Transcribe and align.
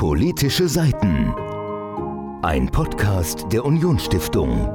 Politische 0.00 0.66
Seiten. 0.66 1.34
Ein 2.42 2.70
Podcast 2.72 3.44
der 3.52 3.66
Unionsstiftung. 3.66 4.66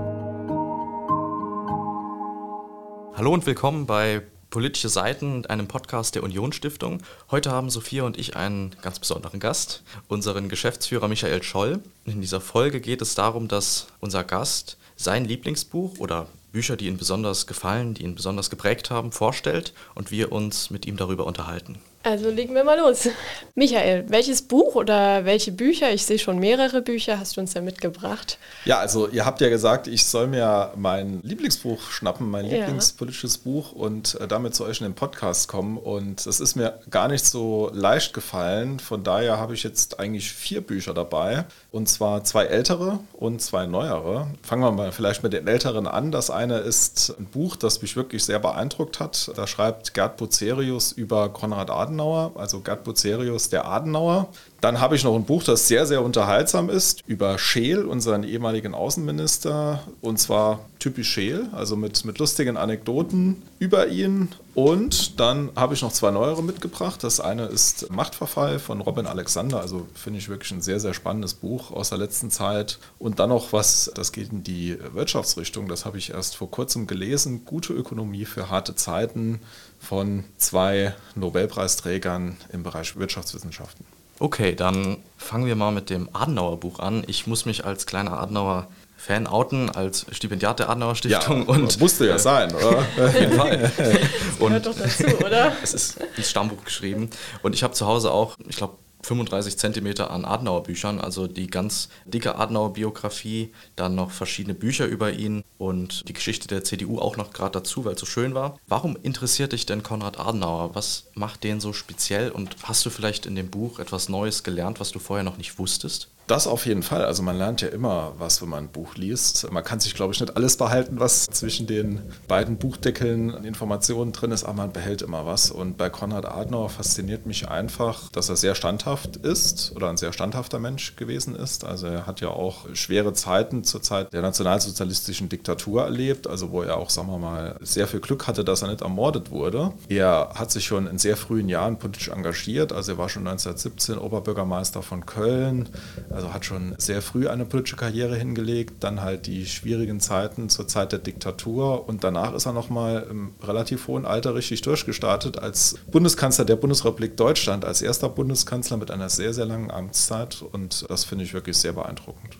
Hallo 3.15 3.33
und 3.33 3.43
willkommen 3.47 3.87
bei 3.87 4.21
Politische 4.51 4.87
Seiten, 4.87 5.43
einem 5.47 5.67
Podcast 5.67 6.13
der 6.13 6.21
Unionsstiftung. 6.21 7.01
Heute 7.31 7.49
haben 7.49 7.71
Sophia 7.71 8.03
und 8.03 8.19
ich 8.19 8.35
einen 8.35 8.75
ganz 8.83 8.99
besonderen 8.99 9.39
Gast, 9.39 9.81
unseren 10.07 10.47
Geschäftsführer 10.47 11.07
Michael 11.07 11.41
Scholl. 11.41 11.79
In 12.05 12.21
dieser 12.21 12.39
Folge 12.39 12.79
geht 12.79 13.01
es 13.01 13.15
darum, 13.15 13.47
dass 13.47 13.87
unser 14.01 14.23
Gast 14.23 14.77
sein 14.95 15.25
Lieblingsbuch 15.25 15.97
oder 15.97 16.27
Bücher, 16.51 16.77
die 16.77 16.85
ihm 16.85 16.97
besonders 16.97 17.47
gefallen, 17.47 17.95
die 17.95 18.03
ihn 18.03 18.13
besonders 18.13 18.51
geprägt 18.51 18.91
haben, 18.91 19.11
vorstellt 19.11 19.73
und 19.95 20.11
wir 20.11 20.31
uns 20.31 20.69
mit 20.69 20.85
ihm 20.85 20.97
darüber 20.97 21.25
unterhalten. 21.25 21.79
Also 22.05 22.29
legen 22.29 22.53
wir 22.53 22.63
mal 22.63 22.77
los. 22.77 23.09
Michael, 23.55 24.05
welches 24.09 24.43
Buch 24.43 24.75
oder 24.75 25.25
welche 25.25 25.51
Bücher, 25.51 25.91
ich 25.91 26.05
sehe 26.05 26.19
schon 26.19 26.37
mehrere 26.37 26.83
Bücher, 26.83 27.19
hast 27.19 27.35
du 27.35 27.41
uns 27.41 27.53
da 27.53 27.61
mitgebracht? 27.61 28.37
Ja, 28.65 28.77
also 28.77 29.07
ihr 29.07 29.25
habt 29.25 29.41
ja 29.41 29.49
gesagt, 29.49 29.87
ich 29.87 30.05
soll 30.05 30.27
mir 30.27 30.71
mein 30.75 31.21
Lieblingsbuch 31.23 31.81
schnappen, 31.89 32.29
mein 32.29 32.45
ja. 32.45 32.57
Lieblingspolitisches 32.57 33.39
Buch 33.39 33.71
und 33.71 34.21
äh, 34.21 34.27
damit 34.27 34.53
zu 34.53 34.65
euch 34.65 34.81
in 34.81 34.85
den 34.85 34.93
Podcast 34.93 35.47
kommen. 35.47 35.79
Und 35.79 36.27
es 36.27 36.39
ist 36.39 36.55
mir 36.55 36.79
gar 36.91 37.07
nicht 37.07 37.25
so 37.25 37.71
leicht 37.73 38.13
gefallen. 38.13 38.79
Von 38.79 39.03
daher 39.03 39.39
habe 39.39 39.55
ich 39.55 39.63
jetzt 39.63 39.99
eigentlich 39.99 40.31
vier 40.31 40.61
Bücher 40.61 40.93
dabei. 40.93 41.45
Und 41.71 41.89
zwar 41.89 42.23
zwei 42.23 42.45
ältere 42.45 42.99
und 43.13 43.41
zwei 43.41 43.65
neuere. 43.65 44.27
Fangen 44.43 44.61
wir 44.61 44.71
mal 44.71 44.91
vielleicht 44.91 45.23
mit 45.23 45.33
den 45.33 45.47
älteren 45.47 45.87
an. 45.87 46.11
Das 46.11 46.29
eine 46.29 46.59
ist 46.59 47.15
ein 47.17 47.25
Buch, 47.25 47.55
das 47.55 47.81
mich 47.81 47.95
wirklich 47.95 48.23
sehr 48.23 48.37
beeindruckt 48.37 48.99
hat. 48.99 49.31
Da 49.35 49.47
schreibt 49.47 49.95
Gerd 49.95 50.17
Bucerius 50.17 50.91
über 50.91 51.29
Konrad 51.29 51.71
Adenauer. 51.71 51.94
Adenauer, 51.95 52.31
also 52.35 52.59
Gerd 52.59 52.83
Bucerius 52.83 53.49
der 53.49 53.65
Adenauer. 53.65 54.27
Dann 54.65 54.81
habe 54.81 54.95
ich 54.95 55.03
noch 55.03 55.13
ein 55.13 55.25
Buch, 55.25 55.43
das 55.43 55.67
sehr, 55.67 55.85
sehr 55.85 56.01
unterhaltsam 56.01 56.71
ist, 56.71 57.03
über 57.05 57.37
Scheel, 57.37 57.85
unseren 57.85 58.23
ehemaligen 58.23 58.73
Außenminister. 58.73 59.83
Und 60.01 60.17
zwar 60.17 60.65
typisch 60.79 61.07
Scheel, 61.07 61.49
also 61.51 61.75
mit, 61.75 62.03
mit 62.03 62.17
lustigen 62.17 62.57
Anekdoten 62.57 63.43
über 63.59 63.89
ihn. 63.89 64.29
Und 64.55 65.19
dann 65.19 65.51
habe 65.55 65.75
ich 65.75 65.83
noch 65.83 65.91
zwei 65.91 66.09
neuere 66.09 66.41
mitgebracht. 66.41 67.03
Das 67.03 67.19
eine 67.19 67.45
ist 67.45 67.91
Machtverfall 67.91 68.57
von 68.57 68.81
Robin 68.81 69.05
Alexander. 69.05 69.61
Also 69.61 69.85
finde 69.93 70.17
ich 70.17 70.29
wirklich 70.29 70.49
ein 70.49 70.63
sehr, 70.63 70.79
sehr 70.79 70.95
spannendes 70.95 71.35
Buch 71.35 71.69
aus 71.69 71.89
der 71.89 71.99
letzten 71.99 72.31
Zeit. 72.31 72.79
Und 72.97 73.19
dann 73.19 73.29
noch 73.29 73.53
was, 73.53 73.91
das 73.93 74.13
geht 74.13 74.31
in 74.31 74.41
die 74.41 74.79
Wirtschaftsrichtung. 74.93 75.67
Das 75.67 75.85
habe 75.85 75.99
ich 75.99 76.09
erst 76.09 76.37
vor 76.37 76.49
kurzem 76.49 76.87
gelesen. 76.87 77.45
Gute 77.45 77.71
Ökonomie 77.73 78.25
für 78.25 78.49
harte 78.49 78.73
Zeiten 78.73 79.41
von 79.79 80.23
zwei 80.37 80.95
Nobelpreisträgern 81.13 82.37
im 82.51 82.63
Bereich 82.63 82.95
Wirtschaftswissenschaften. 82.95 83.85
Okay, 84.19 84.55
dann 84.55 84.97
fangen 85.17 85.45
wir 85.45 85.55
mal 85.55 85.71
mit 85.71 85.89
dem 85.89 86.09
Adenauer 86.13 86.59
Buch 86.59 86.79
an. 86.79 87.03
Ich 87.07 87.27
muss 87.27 87.45
mich 87.45 87.65
als 87.65 87.85
kleiner 87.85 88.19
Adenauer 88.19 88.67
Fan 88.97 89.27
outen 89.27 89.69
als 89.69 90.07
Stipendiat 90.11 90.57
der 90.57 90.69
Adenauer 90.69 90.95
Stiftung. 90.95 91.41
Ja, 91.41 91.53
und 91.53 91.79
musste 91.79 92.07
ja 92.07 92.15
äh, 92.15 92.19
sein, 92.19 92.55
oder? 92.55 92.79
Auf 93.07 93.19
jeden 93.19 93.33
Fall. 93.33 93.59
Das 93.59 94.39
gehört 94.39 94.65
doch 94.65 94.75
dazu, 94.75 95.03
oder? 95.23 95.51
Es 95.63 95.73
ist 95.75 95.97
ins 96.17 96.29
Stammbuch 96.29 96.63
geschrieben. 96.63 97.09
Und 97.43 97.53
ich 97.53 97.63
habe 97.63 97.73
zu 97.73 97.85
Hause 97.85 98.11
auch, 98.11 98.35
ich 98.47 98.55
glaube, 98.55 98.77
35 99.05 99.57
Zentimeter 99.57 100.11
an 100.11 100.25
Adenauer 100.25 100.63
Büchern, 100.63 100.99
also 100.99 101.27
die 101.27 101.47
ganz 101.47 101.89
dicke 102.05 102.35
Adenauer 102.35 102.73
Biografie, 102.73 103.53
dann 103.75 103.95
noch 103.95 104.11
verschiedene 104.11 104.55
Bücher 104.55 104.85
über 104.85 105.11
ihn 105.11 105.43
und 105.57 106.07
die 106.09 106.13
Geschichte 106.13 106.47
der 106.47 106.63
CDU 106.63 106.99
auch 106.99 107.15
noch 107.15 107.31
gerade 107.31 107.51
dazu, 107.51 107.85
weil 107.85 107.93
es 107.93 107.99
so 107.99 108.05
schön 108.05 108.33
war. 108.33 108.57
Warum 108.67 108.97
interessiert 109.01 109.53
dich 109.53 109.65
denn 109.65 109.83
Konrad 109.83 110.19
Adenauer? 110.19 110.75
Was 110.75 111.05
macht 111.13 111.43
den 111.43 111.59
so 111.59 111.71
speziell 111.71 112.31
und 112.31 112.55
hast 112.63 112.85
du 112.85 112.89
vielleicht 112.89 113.25
in 113.25 113.35
dem 113.35 113.49
Buch 113.49 113.79
etwas 113.79 114.09
Neues 114.09 114.43
gelernt, 114.43 114.79
was 114.79 114.91
du 114.91 114.99
vorher 114.99 115.23
noch 115.23 115.37
nicht 115.37 115.59
wusstest? 115.59 116.09
Das 116.27 116.47
auf 116.47 116.65
jeden 116.65 116.81
Fall. 116.81 117.05
Also 117.05 117.21
man 117.21 117.37
lernt 117.37 117.61
ja 117.61 117.67
immer 117.67 118.13
was, 118.17 118.41
wenn 118.41 118.49
man 118.49 118.63
ein 118.65 118.69
Buch 118.69 118.95
liest. 118.95 119.51
Man 119.51 119.63
kann 119.63 119.79
sich, 119.79 119.93
glaube 119.93 120.13
ich, 120.13 120.19
nicht 120.19 120.35
alles 120.35 120.57
behalten, 120.57 120.99
was 120.99 121.27
zwischen 121.27 121.67
den 121.67 122.01
beiden 122.27 122.57
Buchdeckeln 122.57 123.35
an 123.35 123.43
Informationen 123.43 124.11
drin 124.11 124.31
ist, 124.31 124.43
aber 124.43 124.55
man 124.55 124.71
behält 124.71 125.03
immer 125.03 125.27
was. 125.27 125.51
Und 125.51 125.77
bei 125.77 125.89
Konrad 125.89 126.25
Adenauer 126.25 126.69
fasziniert 126.69 127.27
mich 127.27 127.47
einfach, 127.47 128.09
dass 128.09 128.29
er 128.29 128.37
sehr 128.37 128.55
standhaft 128.55 129.17
ist 129.17 129.73
oder 129.75 129.89
ein 129.89 129.97
sehr 129.97 130.13
standhafter 130.13 130.57
Mensch 130.57 130.95
gewesen 130.95 131.35
ist. 131.35 131.63
Also 131.63 131.85
er 131.85 132.07
hat 132.07 132.21
ja 132.21 132.29
auch 132.29 132.65
schwere 132.73 133.13
Zeiten 133.13 133.63
zur 133.63 133.83
Zeit 133.83 134.11
der 134.11 134.23
nationalsozialistischen 134.23 135.29
Diktatur 135.29 135.83
erlebt, 135.83 136.25
also 136.25 136.49
wo 136.51 136.63
er 136.63 136.77
auch, 136.77 136.89
sagen 136.89 137.09
wir 137.09 137.19
mal, 137.19 137.55
sehr 137.61 137.85
viel 137.85 137.99
Glück 137.99 138.25
hatte, 138.25 138.43
dass 138.43 138.63
er 138.63 138.69
nicht 138.69 138.81
ermordet 138.81 139.29
wurde. 139.29 139.73
Er 139.89 140.31
hat 140.33 140.49
sich 140.49 140.65
schon 140.65 140.87
in 140.87 140.97
sehr 140.97 141.17
frühen 141.17 141.49
Jahren 141.49 141.77
politisch 141.77 142.07
engagiert. 142.07 142.73
Also 142.73 142.93
er 142.93 142.97
war 142.97 143.09
schon 143.09 143.27
1917 143.27 143.99
Oberbürgermeister 143.99 144.81
von 144.81 145.05
Köln 145.05 145.69
also 146.15 146.33
hat 146.33 146.45
schon 146.45 146.75
sehr 146.77 147.01
früh 147.01 147.27
eine 147.27 147.45
politische 147.45 147.75
Karriere 147.75 148.15
hingelegt, 148.15 148.83
dann 148.83 149.01
halt 149.01 149.27
die 149.27 149.45
schwierigen 149.45 149.99
Zeiten 149.99 150.49
zur 150.49 150.67
Zeit 150.67 150.91
der 150.91 150.99
Diktatur 150.99 151.87
und 151.87 152.03
danach 152.03 152.33
ist 152.33 152.45
er 152.45 152.53
nochmal 152.53 153.05
im 153.09 153.33
relativ 153.43 153.87
hohen 153.87 154.05
Alter 154.05 154.35
richtig 154.35 154.61
durchgestartet 154.61 155.39
als 155.39 155.75
Bundeskanzler 155.91 156.45
der 156.45 156.55
Bundesrepublik 156.55 157.17
Deutschland, 157.17 157.65
als 157.65 157.81
erster 157.81 158.09
Bundeskanzler 158.09 158.77
mit 158.77 158.91
einer 158.91 159.09
sehr, 159.09 159.33
sehr 159.33 159.45
langen 159.45 159.71
Amtszeit 159.71 160.43
und 160.51 160.85
das 160.89 161.03
finde 161.03 161.25
ich 161.25 161.33
wirklich 161.33 161.57
sehr 161.57 161.73
beeindruckend. 161.73 162.37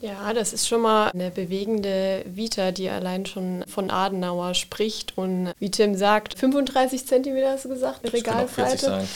Ja, 0.00 0.32
das 0.32 0.52
ist 0.52 0.68
schon 0.68 0.82
mal 0.82 1.10
eine 1.10 1.30
bewegende 1.30 2.24
Vita, 2.26 2.70
die 2.70 2.88
allein 2.88 3.26
schon 3.26 3.64
von 3.66 3.90
Adenauer 3.90 4.54
spricht. 4.54 5.18
Und 5.18 5.52
wie 5.58 5.70
Tim 5.70 5.96
sagt, 5.96 6.38
35 6.38 7.04
Zentimeter 7.04 7.50
hast 7.50 7.64
du 7.64 7.68
gesagt, 7.70 8.12
Regalbreite. 8.12 9.06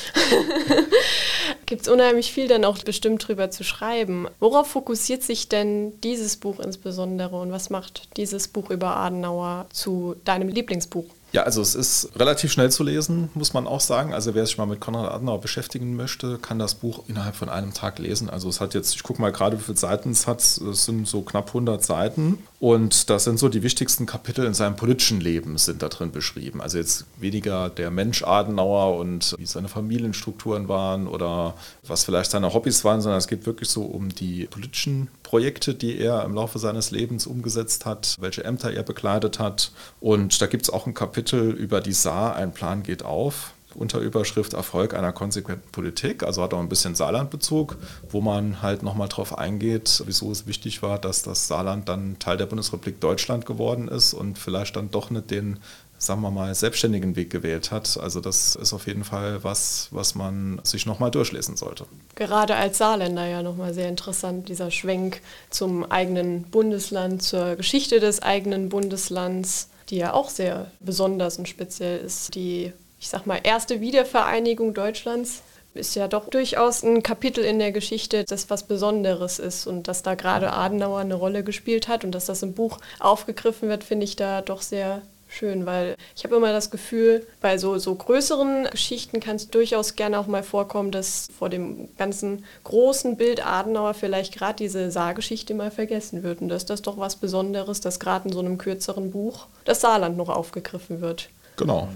Gibt 1.67 1.83
es 1.83 1.89
unheimlich 1.89 2.33
viel 2.33 2.49
dann 2.49 2.65
auch 2.65 2.79
bestimmt 2.79 3.27
drüber 3.27 3.51
zu 3.51 3.63
schreiben. 3.63 4.27
Worauf 4.41 4.69
fokussiert 4.69 5.23
sich 5.23 5.49
denn 5.49 6.01
dieses 6.01 6.37
Buch 6.37 6.59
insbesondere 6.59 7.37
und 7.37 7.53
was 7.53 7.71
macht 7.71 8.09
dieses 8.17 8.49
Buch 8.49 8.71
über 8.71 8.97
Adenauer 8.97 9.67
zu 9.73 10.17
deinem 10.25 10.49
Lieblingsbuch? 10.49 11.07
Ja, 11.33 11.45
also 11.45 11.63
es 11.63 11.75
ist 11.75 12.11
relativ 12.17 12.53
schnell 12.53 12.71
zu 12.71 12.85
lesen, 12.85 13.31
muss 13.33 13.55
man 13.55 13.67
auch 13.67 13.81
sagen. 13.81 14.13
Also 14.13 14.35
wer 14.35 14.45
sich 14.45 14.59
mal 14.59 14.67
mit 14.67 14.81
Konrad 14.81 15.11
Adenauer 15.11 15.41
beschäftigen 15.41 15.97
möchte, 15.97 16.37
kann 16.37 16.59
das 16.59 16.75
Buch 16.75 17.05
innerhalb 17.09 17.35
von 17.35 17.49
einem 17.49 17.73
Tag 17.73 17.99
lesen. 17.99 18.29
Also 18.29 18.51
es 18.51 18.61
hat 18.61 18.75
jetzt, 18.75 18.95
ich 18.95 19.03
gucke 19.03 19.21
mal 19.21 19.33
gerade, 19.33 19.59
wie 19.59 19.63
viele 19.63 19.79
Seiten 19.79 20.11
es 20.11 20.27
hat. 20.27 20.41
Es 20.41 20.85
sind 20.85 21.09
so 21.09 21.23
knapp 21.23 21.49
100 21.49 21.83
Seiten. 21.83 22.39
Und 22.61 23.09
das 23.09 23.25
sind 23.25 23.39
so 23.39 23.49
die 23.49 23.63
wichtigsten 23.63 24.05
Kapitel 24.05 24.45
in 24.45 24.53
seinem 24.53 24.77
politischen 24.77 25.21
Leben 25.21 25.57
sind 25.57 25.83
da 25.83 25.89
drin 25.89 26.13
beschrieben. 26.13 26.61
Also 26.61 26.77
jetzt 26.77 27.07
weniger 27.17 27.71
der 27.71 27.91
Mensch 27.91 28.23
Adenauer 28.23 28.99
und 28.99 29.35
wie 29.39 29.47
seine 29.47 29.69
Familienstrukturen 29.69 30.69
waren 30.69 31.09
oder 31.09 31.55
was 31.87 32.05
vielleicht 32.05 32.31
seine 32.31 32.53
Hobbys 32.53 32.85
waren, 32.85 33.01
sondern 33.01 33.19
es 33.19 33.27
geht 33.27 33.47
wirklich 33.47 33.71
so 33.71 33.83
um 33.83 34.11
die 34.11 34.45
politischen 34.47 35.09
Projekte, 35.23 35.75
die 35.75 35.99
er 35.99 36.25
im 36.25 36.35
Laufe 36.35 36.59
seines 36.59 36.91
Lebens 36.91 37.27
umgesetzt 37.27 37.87
hat, 37.87 38.17
welche 38.21 38.45
Ämter 38.45 38.71
er 38.71 38.83
bekleidet 38.83 39.39
hat. 39.39 39.73
Und 40.01 40.41
da 40.43 40.47
gibt 40.47 40.65
es 40.65 40.71
auch 40.71 40.87
ein 40.87 40.95
Kapitel 40.95 41.22
über 41.31 41.81
die 41.81 41.93
Saar, 41.93 42.35
ein 42.35 42.53
Plan 42.53 42.83
geht 42.83 43.05
auf. 43.05 43.53
Unterüberschrift 43.75 44.53
Erfolg 44.53 44.93
einer 44.93 45.13
konsequenten 45.13 45.71
Politik, 45.71 46.23
also 46.23 46.43
hat 46.43 46.53
auch 46.53 46.59
ein 46.61 46.69
bisschen 46.69 46.95
Saarlandbezug, 46.95 47.77
wo 48.11 48.21
man 48.21 48.61
halt 48.61 48.83
nochmal 48.83 49.09
drauf 49.09 49.39
eingeht, 49.39 50.03
wieso 50.05 50.31
es 50.31 50.47
wichtig 50.47 50.83
war, 50.83 50.99
dass 50.99 51.23
das 51.23 51.49
Saarland 51.49 51.89
dann 51.89 52.19
Teil 52.19 52.37
der 52.37 52.47
Bundesrepublik 52.47 53.01
Deutschland 53.01 53.47
geworden 53.47 53.89
ist 53.89 54.13
und 54.13 54.39
vielleicht 54.39 54.77
dann 54.77 54.91
doch 54.91 55.09
nicht 55.09 55.31
den 55.31 55.59
sagen 56.03 56.21
wir 56.21 56.31
mal, 56.31 56.53
selbstständigen 56.55 57.15
Weg 57.15 57.31
gewählt 57.31 57.71
hat. 57.71 57.97
Also 57.97 58.21
das 58.21 58.57
ist 58.57 58.73
auf 58.73 58.87
jeden 58.87 59.05
Fall 59.05 59.45
was, 59.45 59.89
was 59.93 60.15
man 60.15 60.61
sich 60.65 60.85
nochmal 60.85 61.13
durchlesen 61.13 61.57
sollte. 61.57 61.87
Gerade 62.17 62.57
als 62.57 62.79
Saarländer 62.79 63.27
ja 63.27 63.43
nochmal 63.43 63.73
sehr 63.73 63.89
interessant, 63.89 64.49
dieser 64.49 64.71
Schwenk 64.71 65.21
zum 65.51 65.89
eigenen 65.91 66.43
Bundesland, 66.43 67.23
zur 67.23 67.55
Geschichte 67.57 68.01
des 68.01 68.21
eigenen 68.21 68.69
Bundeslands, 68.69 69.69
die 69.93 69.99
ja 69.99 70.15
auch 70.15 70.31
sehr 70.31 70.71
besonders 70.81 71.39
und 71.39 71.49
speziell 71.49 72.01
ist. 72.01 72.35
Die, 72.35 72.73
ich 72.99 73.09
sag 73.11 73.27
mal, 73.27 73.39
erste 73.43 73.81
Wiedervereinigung 73.81 74.73
Deutschlands 74.73 75.43
ist 75.75 75.95
ja 75.95 76.09
doch 76.09 76.29
durchaus 76.29 76.83
ein 76.83 77.03
Kapitel 77.03 77.45
in 77.45 77.59
der 77.59 77.73
Geschichte, 77.73 78.25
das 78.25 78.49
was 78.51 78.67
Besonderes 78.67 79.39
ist 79.39 79.67
und 79.67 79.89
dass 79.89 80.03
da 80.03 80.15
gerade 80.15 80.53
Adenauer 80.53 81.01
eine 81.01 81.15
Rolle 81.15 81.45
gespielt 81.45 81.89
hat 81.89 82.05
und 82.05 82.13
dass 82.13 82.27
das 82.27 82.43
im 82.43 82.55
Buch 82.55 82.79
aufgegriffen 83.01 83.69
wird, 83.69 83.85
finde 83.85 84.05
ich 84.05 84.17
da 84.17 84.41
doch 84.41 84.63
sehr 84.63 85.03
schön, 85.33 85.67
weil 85.67 85.97
ich 86.17 86.25
habe 86.25 86.37
immer 86.37 86.53
das 86.53 86.71
Gefühl, 86.71 87.27
bei 87.41 87.59
so, 87.59 87.79
so 87.79 87.95
größeren 87.95 88.69
Geschichten 88.71 89.21
kann 89.21 89.37
es 89.37 89.49
durchaus 89.49 89.97
gerne 89.97 90.19
auch 90.19 90.27
mal 90.27 90.43
vorkommen, 90.43 90.91
dass 90.91 91.29
vor 91.37 91.49
dem 91.49 91.89
ganzen 91.97 92.45
großen 92.65 93.17
Bild 93.17 93.45
Adenauer 93.45 93.95
vielleicht 93.95 94.35
gerade 94.35 94.57
diese 94.57 94.91
Saargeschichte 94.91 95.55
mal 95.55 95.71
vergessen 95.71 96.23
wird. 96.23 96.41
Und 96.41 96.49
dass 96.49 96.67
das 96.67 96.83
doch 96.83 96.99
was 96.99 97.17
Besonderes, 97.17 97.81
dass 97.81 98.01
gerade 98.01 98.29
in 98.29 98.35
so 98.35 98.41
einem 98.41 98.59
kürzeren 98.59 99.11
Buch 99.11 99.47
das 99.65 99.81
Saarland 99.81 100.17
noch 100.17 100.29
aufgegriffen 100.29 101.01
wird. 101.01 101.29
Genau. 101.57 101.89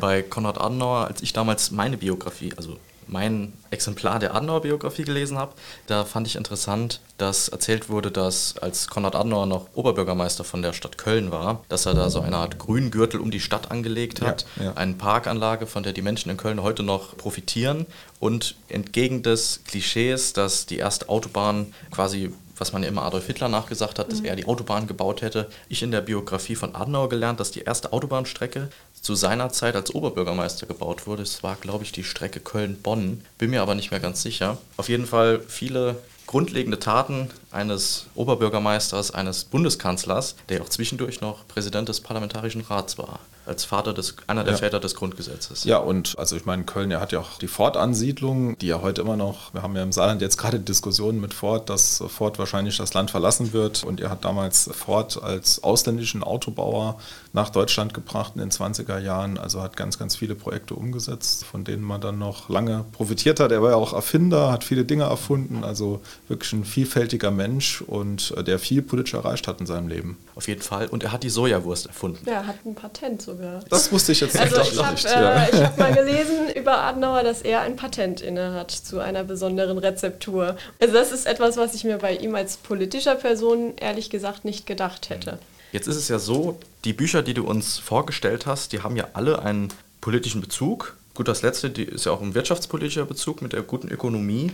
Bei 0.00 0.22
Konrad 0.22 0.60
Adenauer, 0.60 1.06
als 1.06 1.22
ich 1.22 1.32
damals 1.32 1.70
meine 1.70 1.96
Biografie, 1.96 2.52
also 2.56 2.76
mein 3.08 3.52
Exemplar 3.70 4.18
der 4.18 4.34
Adenauer-Biografie 4.34 5.04
gelesen 5.04 5.38
habe, 5.38 5.54
da 5.86 6.04
fand 6.04 6.26
ich 6.26 6.36
interessant, 6.36 7.00
dass 7.16 7.48
erzählt 7.48 7.88
wurde, 7.88 8.10
dass 8.10 8.56
als 8.58 8.88
Konrad 8.88 9.16
Adenauer 9.16 9.46
noch 9.46 9.68
Oberbürgermeister 9.74 10.44
von 10.44 10.62
der 10.62 10.72
Stadt 10.72 10.98
Köln 10.98 11.30
war, 11.30 11.64
dass 11.68 11.86
er 11.86 11.94
da 11.94 12.10
so 12.10 12.20
eine 12.20 12.36
Art 12.36 12.58
Grüngürtel 12.58 13.20
um 13.20 13.30
die 13.30 13.40
Stadt 13.40 13.70
angelegt 13.70 14.20
hat, 14.20 14.46
ja, 14.56 14.64
ja. 14.64 14.72
eine 14.74 14.94
Parkanlage, 14.94 15.66
von 15.66 15.82
der 15.82 15.92
die 15.92 16.02
Menschen 16.02 16.30
in 16.30 16.36
Köln 16.36 16.62
heute 16.62 16.82
noch 16.82 17.16
profitieren 17.16 17.86
und 18.20 18.54
entgegen 18.68 19.22
des 19.22 19.60
Klischees, 19.66 20.32
dass 20.32 20.66
die 20.66 20.78
erste 20.78 21.08
Autobahn 21.08 21.72
quasi 21.90 22.32
was 22.60 22.72
man 22.72 22.82
ja 22.82 22.88
immer 22.88 23.04
Adolf 23.04 23.26
Hitler 23.26 23.48
nachgesagt 23.48 23.98
hat, 23.98 24.10
dass 24.10 24.20
mhm. 24.20 24.26
er 24.26 24.36
die 24.36 24.46
Autobahn 24.46 24.86
gebaut 24.86 25.22
hätte. 25.22 25.48
Ich 25.68 25.82
in 25.82 25.90
der 25.90 26.00
Biografie 26.00 26.56
von 26.56 26.74
Adenauer 26.74 27.08
gelernt, 27.08 27.40
dass 27.40 27.50
die 27.50 27.60
erste 27.60 27.92
Autobahnstrecke 27.92 28.70
zu 29.02 29.14
seiner 29.14 29.50
Zeit 29.50 29.76
als 29.76 29.94
Oberbürgermeister 29.94 30.66
gebaut 30.66 31.06
wurde. 31.06 31.22
Es 31.22 31.42
war, 31.42 31.56
glaube 31.56 31.84
ich, 31.84 31.92
die 31.92 32.04
Strecke 32.04 32.40
Köln-Bonn, 32.40 33.22
bin 33.38 33.50
mir 33.50 33.62
aber 33.62 33.74
nicht 33.74 33.90
mehr 33.90 34.00
ganz 34.00 34.22
sicher. 34.22 34.58
Auf 34.76 34.88
jeden 34.88 35.06
Fall 35.06 35.40
viele 35.48 35.96
grundlegende 36.26 36.78
Taten 36.78 37.30
eines 37.50 38.06
Oberbürgermeisters, 38.14 39.12
eines 39.12 39.44
Bundeskanzlers, 39.44 40.36
der 40.48 40.62
auch 40.62 40.68
zwischendurch 40.68 41.20
noch 41.20 41.48
Präsident 41.48 41.88
des 41.88 42.00
Parlamentarischen 42.00 42.60
Rats 42.60 42.98
war 42.98 43.20
als 43.48 43.64
Vater 43.64 43.94
des, 43.94 44.16
einer 44.26 44.44
der 44.44 44.54
ja. 44.54 44.58
Väter 44.58 44.80
des 44.80 44.94
Grundgesetzes. 44.94 45.64
Ja, 45.64 45.78
und 45.78 46.18
also 46.18 46.36
ich 46.36 46.44
meine, 46.44 46.64
Köln 46.64 46.90
ja, 46.90 47.00
hat 47.00 47.12
ja 47.12 47.20
auch 47.20 47.38
die 47.38 47.48
Ford-Ansiedlung, 47.48 48.56
die 48.58 48.66
ja 48.68 48.82
heute 48.82 49.00
immer 49.00 49.16
noch, 49.16 49.52
wir 49.54 49.62
haben 49.62 49.74
ja 49.74 49.82
im 49.82 49.92
Saarland 49.92 50.20
jetzt 50.20 50.36
gerade 50.36 50.60
Diskussionen 50.60 51.20
mit 51.20 51.34
Ford, 51.34 51.70
dass 51.70 52.02
Ford 52.08 52.38
wahrscheinlich 52.38 52.76
das 52.76 52.94
Land 52.94 53.10
verlassen 53.10 53.52
wird. 53.52 53.84
Und 53.84 54.00
er 54.00 54.10
hat 54.10 54.24
damals 54.24 54.70
Ford 54.72 55.22
als 55.22 55.62
ausländischen 55.62 56.22
Autobauer 56.22 56.98
nach 57.32 57.50
Deutschland 57.50 57.94
gebracht 57.94 58.32
in 58.34 58.40
den 58.40 58.50
20er 58.50 58.98
Jahren. 58.98 59.38
Also 59.38 59.62
hat 59.62 59.76
ganz, 59.76 59.98
ganz 59.98 60.16
viele 60.16 60.34
Projekte 60.34 60.74
umgesetzt, 60.74 61.44
von 61.44 61.64
denen 61.64 61.82
man 61.82 62.00
dann 62.00 62.18
noch 62.18 62.48
lange 62.48 62.84
profitiert 62.92 63.40
hat. 63.40 63.52
Er 63.52 63.62
war 63.62 63.70
ja 63.70 63.76
auch 63.76 63.92
Erfinder, 63.92 64.52
hat 64.52 64.64
viele 64.64 64.84
Dinge 64.84 65.04
erfunden, 65.04 65.64
also 65.64 66.00
wirklich 66.28 66.52
ein 66.52 66.64
vielfältiger 66.64 67.30
Mensch 67.30 67.80
und 67.82 68.34
äh, 68.36 68.44
der 68.44 68.58
viel 68.58 68.82
politisch 68.82 69.14
erreicht 69.14 69.48
hat 69.48 69.60
in 69.60 69.66
seinem 69.66 69.88
Leben. 69.88 70.18
Auf 70.34 70.48
jeden 70.48 70.62
Fall. 70.62 70.88
Und 70.88 71.02
er 71.02 71.12
hat 71.12 71.22
die 71.22 71.30
Sojawurst 71.30 71.86
erfunden. 71.86 72.18
Ja, 72.26 72.34
er 72.34 72.46
hat 72.46 72.66
ein 72.66 72.74
Patent 72.74 73.22
sogar 73.22 73.37
sogar. 73.38 73.64
Das 73.68 73.90
wusste 73.92 74.12
ich 74.12 74.20
jetzt 74.20 74.38
also 74.38 74.60
ich 74.60 74.78
hab, 74.78 74.92
nicht. 74.92 75.04
Ja. 75.04 75.44
Äh, 75.44 75.50
ich 75.50 75.62
habe 75.62 75.80
mal 75.80 75.92
gelesen 75.92 76.50
über 76.54 76.78
Adenauer, 76.78 77.22
dass 77.22 77.42
er 77.42 77.60
ein 77.60 77.76
Patent 77.76 78.20
inne 78.20 78.52
hat 78.52 78.70
zu 78.70 79.00
einer 79.00 79.24
besonderen 79.24 79.78
Rezeptur. 79.78 80.56
Also 80.80 80.94
das 80.94 81.12
ist 81.12 81.26
etwas, 81.26 81.56
was 81.56 81.74
ich 81.74 81.84
mir 81.84 81.98
bei 81.98 82.16
ihm 82.16 82.34
als 82.34 82.56
politischer 82.56 83.14
Person 83.14 83.74
ehrlich 83.76 84.10
gesagt 84.10 84.44
nicht 84.44 84.66
gedacht 84.66 85.10
hätte. 85.10 85.38
Jetzt 85.72 85.86
ist 85.86 85.96
es 85.96 86.08
ja 86.08 86.18
so, 86.18 86.58
die 86.84 86.92
Bücher, 86.92 87.22
die 87.22 87.34
du 87.34 87.44
uns 87.44 87.78
vorgestellt 87.78 88.46
hast, 88.46 88.72
die 88.72 88.82
haben 88.82 88.96
ja 88.96 89.08
alle 89.12 89.40
einen 89.40 89.68
politischen 90.00 90.40
Bezug. 90.40 90.96
Gut, 91.14 91.28
das 91.28 91.42
letzte 91.42 91.68
die 91.68 91.82
ist 91.82 92.06
ja 92.06 92.12
auch 92.12 92.22
ein 92.22 92.34
wirtschaftspolitischer 92.34 93.04
Bezug 93.04 93.42
mit 93.42 93.52
der 93.52 93.62
guten 93.62 93.88
Ökonomie. 93.88 94.52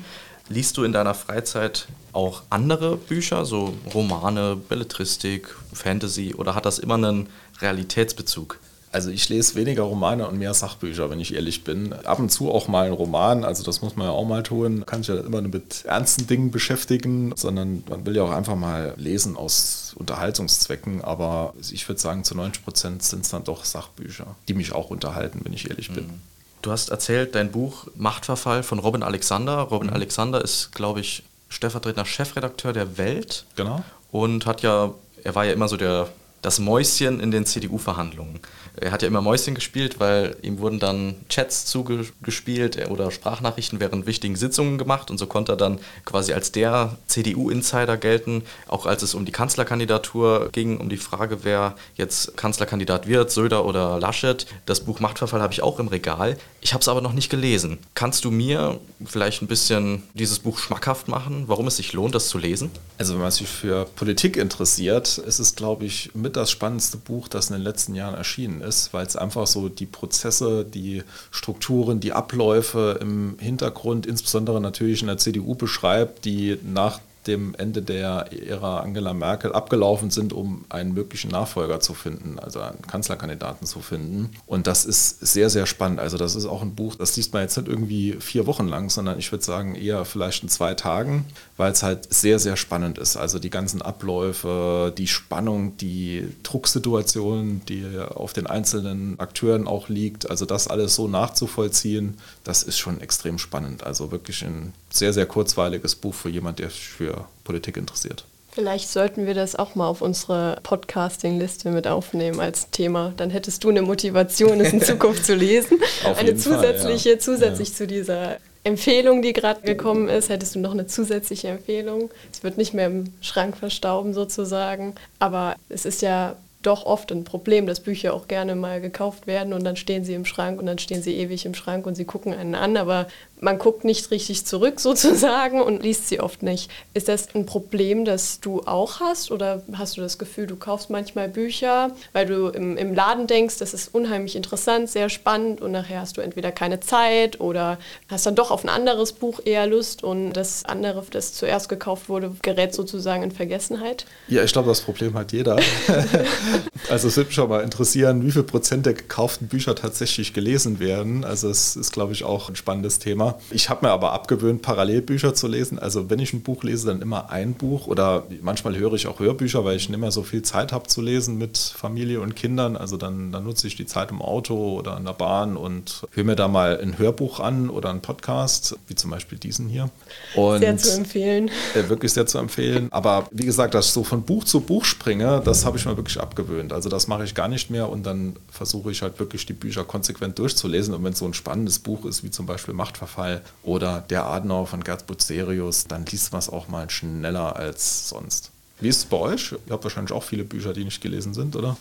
Liest 0.48 0.76
du 0.76 0.84
in 0.84 0.92
deiner 0.92 1.14
Freizeit 1.14 1.86
auch 2.12 2.42
andere 2.50 2.96
Bücher, 2.96 3.44
so 3.44 3.74
Romane, 3.94 4.56
Belletristik, 4.56 5.54
Fantasy, 5.72 6.34
oder 6.34 6.54
hat 6.54 6.66
das 6.66 6.78
immer 6.78 6.94
einen 6.94 7.28
Realitätsbezug? 7.60 8.58
Also 8.94 9.10
ich 9.10 9.28
lese 9.28 9.56
weniger 9.56 9.82
Romane 9.82 10.28
und 10.28 10.38
mehr 10.38 10.54
Sachbücher, 10.54 11.10
wenn 11.10 11.18
ich 11.18 11.34
ehrlich 11.34 11.64
bin. 11.64 11.92
Ab 11.92 12.20
und 12.20 12.30
zu 12.30 12.52
auch 12.52 12.68
mal 12.68 12.86
einen 12.86 12.94
Roman, 12.94 13.44
also 13.44 13.64
das 13.64 13.82
muss 13.82 13.96
man 13.96 14.06
ja 14.06 14.12
auch 14.12 14.24
mal 14.24 14.44
tun. 14.44 14.86
Kann 14.86 15.02
sich 15.02 15.12
ja 15.12 15.20
immer 15.20 15.40
nur 15.40 15.50
mit 15.50 15.84
ernsten 15.84 16.28
Dingen 16.28 16.52
beschäftigen, 16.52 17.32
sondern 17.34 17.82
man 17.90 18.06
will 18.06 18.14
ja 18.14 18.22
auch 18.22 18.30
einfach 18.30 18.54
mal 18.54 18.94
lesen 18.96 19.36
aus 19.36 19.96
Unterhaltungszwecken. 19.98 21.02
Aber 21.02 21.54
ich 21.72 21.88
würde 21.88 22.00
sagen, 22.00 22.22
zu 22.22 22.36
90 22.36 22.62
Prozent 22.62 23.02
sind 23.02 23.24
es 23.24 23.30
dann 23.30 23.42
doch 23.42 23.64
Sachbücher, 23.64 24.36
die 24.46 24.54
mich 24.54 24.72
auch 24.72 24.90
unterhalten, 24.90 25.40
wenn 25.42 25.52
ich 25.52 25.68
ehrlich 25.68 25.90
bin. 25.90 26.06
Mhm. 26.06 26.20
Du 26.62 26.70
hast 26.70 26.90
erzählt, 26.90 27.34
dein 27.34 27.50
Buch 27.50 27.88
Machtverfall 27.96 28.62
von 28.62 28.78
Robin 28.78 29.02
Alexander. 29.02 29.58
Robin 29.58 29.88
mhm. 29.88 29.94
Alexander 29.94 30.40
ist, 30.40 30.70
glaube 30.70 31.00
ich, 31.00 31.24
stellvertretender 31.48 32.06
Chefredakteur 32.06 32.72
der 32.72 32.96
Welt. 32.96 33.44
Genau. 33.56 33.82
Und 34.12 34.46
hat 34.46 34.62
ja, 34.62 34.94
er 35.24 35.34
war 35.34 35.44
ja 35.44 35.52
immer 35.52 35.66
so 35.66 35.76
der 35.76 36.08
das 36.44 36.58
Mäuschen 36.58 37.20
in 37.20 37.30
den 37.30 37.46
CDU-Verhandlungen. 37.46 38.38
Er 38.76 38.92
hat 38.92 39.00
ja 39.00 39.08
immer 39.08 39.22
Mäuschen 39.22 39.54
gespielt, 39.54 39.98
weil 39.98 40.36
ihm 40.42 40.58
wurden 40.58 40.78
dann 40.78 41.14
Chats 41.30 41.64
zugespielt 41.64 42.90
oder 42.90 43.10
Sprachnachrichten 43.10 43.80
während 43.80 44.06
wichtigen 44.06 44.36
Sitzungen 44.36 44.76
gemacht 44.76 45.10
und 45.10 45.16
so 45.16 45.26
konnte 45.26 45.52
er 45.52 45.56
dann 45.56 45.78
quasi 46.04 46.34
als 46.34 46.52
der 46.52 46.98
CDU-Insider 47.06 47.96
gelten, 47.96 48.42
auch 48.68 48.84
als 48.84 49.02
es 49.02 49.14
um 49.14 49.24
die 49.24 49.32
Kanzlerkandidatur 49.32 50.50
ging, 50.52 50.78
um 50.78 50.90
die 50.90 50.98
Frage, 50.98 51.44
wer 51.44 51.76
jetzt 51.94 52.36
Kanzlerkandidat 52.36 53.06
wird, 53.06 53.30
Söder 53.30 53.64
oder 53.64 53.98
Laschet. 53.98 54.46
Das 54.66 54.80
Buch 54.80 55.00
Machtverfall 55.00 55.40
habe 55.40 55.52
ich 55.52 55.62
auch 55.62 55.78
im 55.78 55.88
Regal. 55.88 56.36
Ich 56.60 56.74
habe 56.74 56.82
es 56.82 56.88
aber 56.88 57.00
noch 57.00 57.12
nicht 57.14 57.30
gelesen. 57.30 57.78
Kannst 57.94 58.24
du 58.24 58.30
mir 58.30 58.80
vielleicht 59.04 59.40
ein 59.40 59.46
bisschen 59.46 60.02
dieses 60.12 60.40
Buch 60.40 60.58
schmackhaft 60.58 61.08
machen, 61.08 61.44
warum 61.46 61.68
es 61.68 61.76
sich 61.76 61.94
lohnt, 61.94 62.14
das 62.14 62.28
zu 62.28 62.36
lesen? 62.36 62.70
Also 62.98 63.14
wenn 63.14 63.22
man 63.22 63.30
sich 63.30 63.48
für 63.48 63.86
Politik 63.96 64.36
interessiert, 64.36 65.16
ist 65.18 65.38
es, 65.38 65.54
glaube 65.56 65.84
ich, 65.84 66.10
mit 66.14 66.33
das 66.36 66.50
spannendste 66.50 66.96
Buch, 66.96 67.28
das 67.28 67.50
in 67.50 67.54
den 67.56 67.62
letzten 67.62 67.94
Jahren 67.94 68.14
erschienen 68.14 68.60
ist, 68.60 68.92
weil 68.92 69.06
es 69.06 69.16
einfach 69.16 69.46
so 69.46 69.68
die 69.68 69.86
Prozesse, 69.86 70.64
die 70.64 71.02
Strukturen, 71.30 72.00
die 72.00 72.12
Abläufe 72.12 72.98
im 73.00 73.36
Hintergrund, 73.38 74.06
insbesondere 74.06 74.60
natürlich 74.60 75.00
in 75.00 75.08
der 75.08 75.18
CDU 75.18 75.54
beschreibt, 75.54 76.24
die 76.24 76.58
nach 76.62 77.00
dem 77.26 77.54
Ende 77.56 77.82
der 77.82 78.28
Ära 78.32 78.80
Angela 78.80 79.14
Merkel 79.14 79.52
abgelaufen 79.52 80.10
sind, 80.10 80.32
um 80.32 80.64
einen 80.68 80.94
möglichen 80.94 81.30
Nachfolger 81.30 81.80
zu 81.80 81.94
finden, 81.94 82.38
also 82.38 82.60
einen 82.60 82.82
Kanzlerkandidaten 82.82 83.66
zu 83.66 83.80
finden. 83.80 84.30
Und 84.46 84.66
das 84.66 84.84
ist 84.84 85.20
sehr, 85.20 85.50
sehr 85.50 85.66
spannend. 85.66 86.00
Also 86.00 86.16
das 86.16 86.34
ist 86.34 86.46
auch 86.46 86.62
ein 86.62 86.74
Buch, 86.74 86.94
das 86.96 87.16
liest 87.16 87.32
man 87.32 87.42
jetzt 87.42 87.56
nicht 87.56 87.68
irgendwie 87.68 88.16
vier 88.20 88.46
Wochen 88.46 88.68
lang, 88.68 88.90
sondern 88.90 89.18
ich 89.18 89.30
würde 89.32 89.44
sagen 89.44 89.74
eher 89.74 90.04
vielleicht 90.04 90.42
in 90.42 90.48
zwei 90.48 90.74
Tagen, 90.74 91.24
weil 91.56 91.72
es 91.72 91.82
halt 91.82 92.12
sehr, 92.12 92.38
sehr 92.38 92.56
spannend 92.56 92.98
ist. 92.98 93.16
Also 93.16 93.38
die 93.38 93.50
ganzen 93.50 93.82
Abläufe, 93.82 94.92
die 94.96 95.08
Spannung, 95.08 95.76
die 95.76 96.28
Drucksituation, 96.42 97.62
die 97.68 97.84
auf 98.14 98.32
den 98.32 98.46
einzelnen 98.46 99.18
Akteuren 99.18 99.66
auch 99.66 99.88
liegt, 99.88 100.30
also 100.30 100.46
das 100.46 100.68
alles 100.68 100.94
so 100.94 101.08
nachzuvollziehen, 101.08 102.18
das 102.44 102.62
ist 102.62 102.78
schon 102.78 103.00
extrem 103.00 103.38
spannend. 103.38 103.84
Also 103.84 104.10
wirklich 104.10 104.42
ein 104.44 104.72
sehr, 104.90 105.12
sehr 105.12 105.26
kurzweiliges 105.26 105.94
Buch 105.94 106.14
für 106.14 106.28
jemand, 106.28 106.58
der 106.58 106.70
sich 106.70 106.88
für 107.14 107.28
Politik 107.44 107.76
interessiert. 107.76 108.24
Vielleicht 108.50 108.88
sollten 108.88 109.26
wir 109.26 109.34
das 109.34 109.56
auch 109.56 109.74
mal 109.74 109.88
auf 109.88 110.00
unsere 110.00 110.58
Podcasting-Liste 110.62 111.70
mit 111.70 111.88
aufnehmen 111.88 112.38
als 112.38 112.70
Thema. 112.70 113.12
Dann 113.16 113.30
hättest 113.30 113.64
du 113.64 113.70
eine 113.70 113.82
Motivation, 113.82 114.60
es 114.60 114.72
in 114.72 114.80
Zukunft 114.82 115.26
zu 115.26 115.34
lesen. 115.34 115.80
Eine 116.16 116.36
zusätzliche, 116.36 117.10
Fall, 117.10 117.12
ja. 117.14 117.18
zusätzlich 117.18 117.70
ja. 117.70 117.74
zu 117.74 117.86
dieser 117.88 118.36
Empfehlung, 118.62 119.22
die 119.22 119.32
gerade 119.32 119.62
gekommen 119.62 120.08
ist, 120.08 120.28
hättest 120.28 120.54
du 120.54 120.60
noch 120.60 120.70
eine 120.70 120.86
zusätzliche 120.86 121.48
Empfehlung. 121.48 122.10
Es 122.32 122.44
wird 122.44 122.56
nicht 122.56 122.74
mehr 122.74 122.86
im 122.86 123.12
Schrank 123.20 123.56
verstauben 123.56 124.14
sozusagen. 124.14 124.94
Aber 125.18 125.56
es 125.68 125.84
ist 125.84 126.00
ja 126.00 126.36
doch 126.66 126.86
oft 126.86 127.12
ein 127.12 127.24
Problem, 127.24 127.66
dass 127.66 127.80
Bücher 127.80 128.14
auch 128.14 128.28
gerne 128.28 128.54
mal 128.54 128.80
gekauft 128.80 129.26
werden 129.26 129.52
und 129.52 129.64
dann 129.64 129.76
stehen 129.76 130.04
sie 130.04 130.14
im 130.14 130.24
Schrank 130.24 130.58
und 130.58 130.66
dann 130.66 130.78
stehen 130.78 131.02
sie 131.02 131.16
ewig 131.16 131.46
im 131.46 131.54
Schrank 131.54 131.86
und 131.86 131.94
sie 131.94 132.04
gucken 132.04 132.34
einen 132.34 132.54
an, 132.54 132.76
aber 132.76 133.06
man 133.40 133.58
guckt 133.58 133.84
nicht 133.84 134.10
richtig 134.10 134.46
zurück 134.46 134.80
sozusagen 134.80 135.60
und 135.60 135.82
liest 135.82 136.08
sie 136.08 136.20
oft 136.20 136.42
nicht. 136.42 136.70
Ist 136.94 137.08
das 137.08 137.34
ein 137.34 137.46
Problem, 137.46 138.04
das 138.04 138.40
du 138.40 138.62
auch 138.62 139.00
hast 139.00 139.30
oder 139.30 139.62
hast 139.74 139.96
du 139.96 140.00
das 140.00 140.18
Gefühl, 140.18 140.46
du 140.46 140.56
kaufst 140.56 140.90
manchmal 140.90 141.28
Bücher, 141.28 141.92
weil 142.12 142.26
du 142.26 142.48
im, 142.48 142.76
im 142.76 142.94
Laden 142.94 143.26
denkst, 143.26 143.58
das 143.58 143.74
ist 143.74 143.94
unheimlich 143.94 144.36
interessant, 144.36 144.88
sehr 144.88 145.08
spannend 145.08 145.60
und 145.60 145.72
nachher 145.72 146.00
hast 146.00 146.16
du 146.16 146.20
entweder 146.20 146.50
keine 146.52 146.80
Zeit 146.80 147.40
oder 147.40 147.78
hast 148.08 148.26
dann 148.26 148.34
doch 148.34 148.50
auf 148.50 148.64
ein 148.64 148.70
anderes 148.70 149.12
Buch 149.12 149.40
eher 149.44 149.66
Lust 149.66 150.02
und 150.02 150.32
das 150.32 150.64
andere, 150.64 151.04
das 151.10 151.34
zuerst 151.34 151.68
gekauft 151.68 152.08
wurde, 152.08 152.32
gerät 152.42 152.74
sozusagen 152.74 153.22
in 153.22 153.30
Vergessenheit? 153.30 154.06
Ja, 154.28 154.42
ich 154.42 154.52
glaube, 154.52 154.68
das 154.68 154.80
Problem 154.80 155.14
hat 155.14 155.32
jeder. 155.32 155.56
also 156.90 157.08
es 157.08 157.16
würde 157.16 157.28
mich 157.28 157.34
schon 157.34 157.48
mal 157.48 157.62
interessieren, 157.62 158.24
wie 158.24 158.30
viel 158.30 158.42
Prozent 158.42 158.86
der 158.86 158.94
gekauften 158.94 159.48
Bücher 159.48 159.74
tatsächlich 159.74 160.32
gelesen 160.32 160.80
werden. 160.80 161.24
Also 161.24 161.48
es 161.48 161.76
ist, 161.76 161.92
glaube 161.92 162.12
ich, 162.12 162.24
auch 162.24 162.48
ein 162.48 162.56
spannendes 162.56 162.98
Thema. 162.98 163.38
Ich 163.50 163.70
habe 163.70 163.86
mir 163.86 163.92
aber 163.92 164.12
abgewöhnt, 164.12 164.62
Parallelbücher 164.62 165.34
zu 165.34 165.48
lesen. 165.48 165.78
Also 165.78 166.10
wenn 166.10 166.18
ich 166.18 166.32
ein 166.32 166.42
Buch 166.42 166.62
lese, 166.62 166.86
dann 166.86 167.02
immer 167.02 167.30
ein 167.30 167.54
Buch 167.54 167.86
oder 167.86 168.24
manchmal 168.42 168.76
höre 168.76 168.94
ich 168.94 169.06
auch 169.06 169.18
Hörbücher, 169.18 169.64
weil 169.64 169.76
ich 169.76 169.88
nicht 169.88 169.98
mehr 169.98 170.10
so 170.10 170.22
viel 170.22 170.42
Zeit 170.42 170.72
habe 170.72 170.86
zu 170.86 171.00
lesen 171.00 171.38
mit 171.38 171.58
Familie 171.58 172.20
und 172.20 172.36
Kindern. 172.36 172.76
Also 172.76 172.96
dann, 172.96 173.32
dann 173.32 173.44
nutze 173.44 173.66
ich 173.66 173.76
die 173.76 173.86
Zeit 173.86 174.10
im 174.10 174.22
Auto 174.22 174.78
oder 174.78 174.96
in 174.96 175.04
der 175.04 175.12
Bahn 175.12 175.56
und 175.56 176.06
höre 176.12 176.24
mir 176.24 176.36
da 176.36 176.48
mal 176.48 176.78
ein 176.80 176.98
Hörbuch 176.98 177.40
an 177.40 177.70
oder 177.70 177.90
einen 177.90 178.00
Podcast, 178.00 178.76
wie 178.86 178.94
zum 178.94 179.10
Beispiel 179.10 179.38
diesen 179.38 179.68
hier. 179.68 179.90
Und 180.34 180.60
sehr 180.60 180.76
zu 180.76 180.96
empfehlen. 180.96 181.50
Äh, 181.74 181.88
wirklich 181.88 182.12
sehr 182.12 182.26
zu 182.26 182.38
empfehlen. 182.38 182.88
Aber 182.90 183.26
wie 183.30 183.44
gesagt, 183.44 183.74
dass 183.74 183.86
ich 183.86 183.92
so 183.92 184.04
von 184.04 184.22
Buch 184.22 184.44
zu 184.44 184.60
Buch 184.60 184.84
springe, 184.84 185.42
das 185.44 185.64
habe 185.64 185.78
ich 185.78 185.86
mir 185.86 185.96
wirklich 185.96 186.20
abgewöhnt. 186.20 186.43
Also 186.72 186.88
das 186.88 187.08
mache 187.08 187.24
ich 187.24 187.34
gar 187.34 187.48
nicht 187.48 187.70
mehr 187.70 187.88
und 187.88 188.04
dann 188.04 188.36
versuche 188.50 188.90
ich 188.90 189.02
halt 189.02 189.18
wirklich 189.18 189.46
die 189.46 189.52
Bücher 189.52 189.84
konsequent 189.84 190.38
durchzulesen. 190.38 190.94
Und 190.94 191.04
wenn 191.04 191.12
es 191.12 191.18
so 191.18 191.26
ein 191.26 191.34
spannendes 191.34 191.78
Buch 191.78 192.04
ist, 192.04 192.22
wie 192.22 192.30
zum 192.30 192.46
Beispiel 192.46 192.74
Machtverfall, 192.74 193.14
Fall. 193.14 193.42
Oder 193.62 194.04
der 194.10 194.24
Adenauer 194.24 194.66
von 194.66 194.82
Gerd 194.82 195.06
Bucerius, 195.06 195.84
dann 195.84 196.04
liest 196.06 196.32
man 196.32 196.40
es 196.40 196.48
auch 196.48 196.68
mal 196.68 196.90
schneller 196.90 197.56
als 197.56 198.08
sonst. 198.08 198.50
Wie 198.80 198.88
ist 198.88 198.98
es 198.98 199.04
bei 199.04 199.16
euch? 199.16 199.52
Ihr 199.52 199.72
habt 199.72 199.84
wahrscheinlich 199.84 200.12
auch 200.12 200.22
viele 200.22 200.44
Bücher, 200.44 200.72
die 200.72 200.84
nicht 200.84 201.00
gelesen 201.00 201.32
sind, 201.32 201.56
oder? 201.56 201.76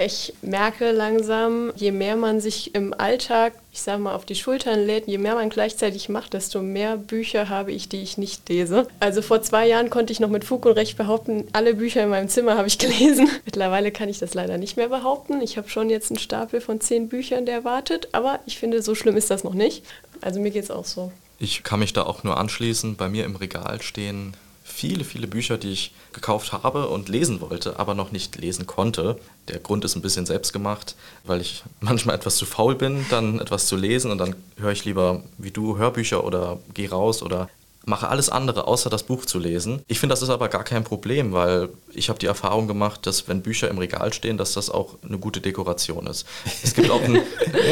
Ich 0.00 0.32
merke 0.42 0.92
langsam, 0.92 1.72
je 1.74 1.90
mehr 1.90 2.14
man 2.14 2.40
sich 2.40 2.72
im 2.76 2.94
Alltag, 2.94 3.54
ich 3.72 3.82
sag 3.82 3.98
mal, 3.98 4.14
auf 4.14 4.24
die 4.24 4.36
Schultern 4.36 4.86
lädt, 4.86 5.08
je 5.08 5.18
mehr 5.18 5.34
man 5.34 5.50
gleichzeitig 5.50 6.08
macht, 6.08 6.34
desto 6.34 6.62
mehr 6.62 6.96
Bücher 6.96 7.48
habe 7.48 7.72
ich, 7.72 7.88
die 7.88 8.00
ich 8.02 8.16
nicht 8.16 8.48
lese. 8.48 8.86
Also 9.00 9.22
vor 9.22 9.42
zwei 9.42 9.66
Jahren 9.66 9.90
konnte 9.90 10.12
ich 10.12 10.20
noch 10.20 10.28
mit 10.28 10.44
Fug 10.44 10.66
und 10.66 10.72
Recht 10.72 10.96
behaupten, 10.96 11.48
alle 11.52 11.74
Bücher 11.74 12.04
in 12.04 12.10
meinem 12.10 12.28
Zimmer 12.28 12.56
habe 12.56 12.68
ich 12.68 12.78
gelesen. 12.78 13.28
Mittlerweile 13.44 13.90
kann 13.90 14.08
ich 14.08 14.20
das 14.20 14.34
leider 14.34 14.56
nicht 14.56 14.76
mehr 14.76 14.88
behaupten. 14.88 15.40
Ich 15.40 15.56
habe 15.56 15.68
schon 15.68 15.90
jetzt 15.90 16.12
einen 16.12 16.20
Stapel 16.20 16.60
von 16.60 16.80
zehn 16.80 17.08
Büchern, 17.08 17.44
der 17.44 17.64
wartet, 17.64 18.08
aber 18.12 18.38
ich 18.46 18.56
finde, 18.56 18.82
so 18.82 18.94
schlimm 18.94 19.16
ist 19.16 19.32
das 19.32 19.42
noch 19.42 19.54
nicht. 19.54 19.84
Also 20.20 20.38
mir 20.38 20.52
geht 20.52 20.62
es 20.62 20.70
auch 20.70 20.84
so. 20.84 21.10
Ich 21.40 21.64
kann 21.64 21.80
mich 21.80 21.92
da 21.92 22.04
auch 22.04 22.22
nur 22.22 22.36
anschließen. 22.36 22.94
Bei 22.94 23.08
mir 23.08 23.24
im 23.24 23.34
Regal 23.34 23.82
stehen 23.82 24.36
viele, 24.78 25.02
viele 25.02 25.26
Bücher, 25.26 25.58
die 25.58 25.72
ich 25.72 25.92
gekauft 26.12 26.52
habe 26.52 26.88
und 26.88 27.08
lesen 27.08 27.40
wollte, 27.40 27.80
aber 27.80 27.96
noch 27.96 28.12
nicht 28.12 28.36
lesen 28.36 28.68
konnte. 28.68 29.18
Der 29.48 29.58
Grund 29.58 29.84
ist 29.84 29.96
ein 29.96 30.02
bisschen 30.02 30.24
selbst 30.24 30.52
gemacht, 30.52 30.94
weil 31.24 31.40
ich 31.40 31.64
manchmal 31.80 32.14
etwas 32.14 32.36
zu 32.36 32.46
faul 32.46 32.76
bin, 32.76 33.04
dann 33.10 33.40
etwas 33.40 33.66
zu 33.66 33.74
lesen 33.74 34.12
und 34.12 34.18
dann 34.18 34.36
höre 34.56 34.70
ich 34.70 34.84
lieber 34.84 35.24
wie 35.36 35.50
du 35.50 35.78
Hörbücher 35.78 36.22
oder 36.22 36.60
gehe 36.74 36.90
raus 36.90 37.22
oder 37.22 37.50
mache 37.88 38.08
alles 38.08 38.28
andere, 38.28 38.66
außer 38.66 38.90
das 38.90 39.02
Buch 39.02 39.24
zu 39.24 39.38
lesen. 39.38 39.82
Ich 39.88 39.98
finde, 39.98 40.12
das 40.12 40.22
ist 40.22 40.28
aber 40.28 40.48
gar 40.48 40.64
kein 40.64 40.84
Problem, 40.84 41.32
weil 41.32 41.70
ich 41.92 42.08
habe 42.08 42.18
die 42.18 42.26
Erfahrung 42.26 42.68
gemacht, 42.68 43.06
dass 43.06 43.26
wenn 43.26 43.42
Bücher 43.42 43.68
im 43.68 43.78
Regal 43.78 44.12
stehen, 44.12 44.36
dass 44.36 44.52
das 44.52 44.70
auch 44.70 44.96
eine 45.02 45.18
gute 45.18 45.40
Dekoration 45.40 46.06
ist. 46.06 46.26
Es 46.62 46.74
gibt 46.74 46.90
auch 46.90 47.02
einen, 47.02 47.16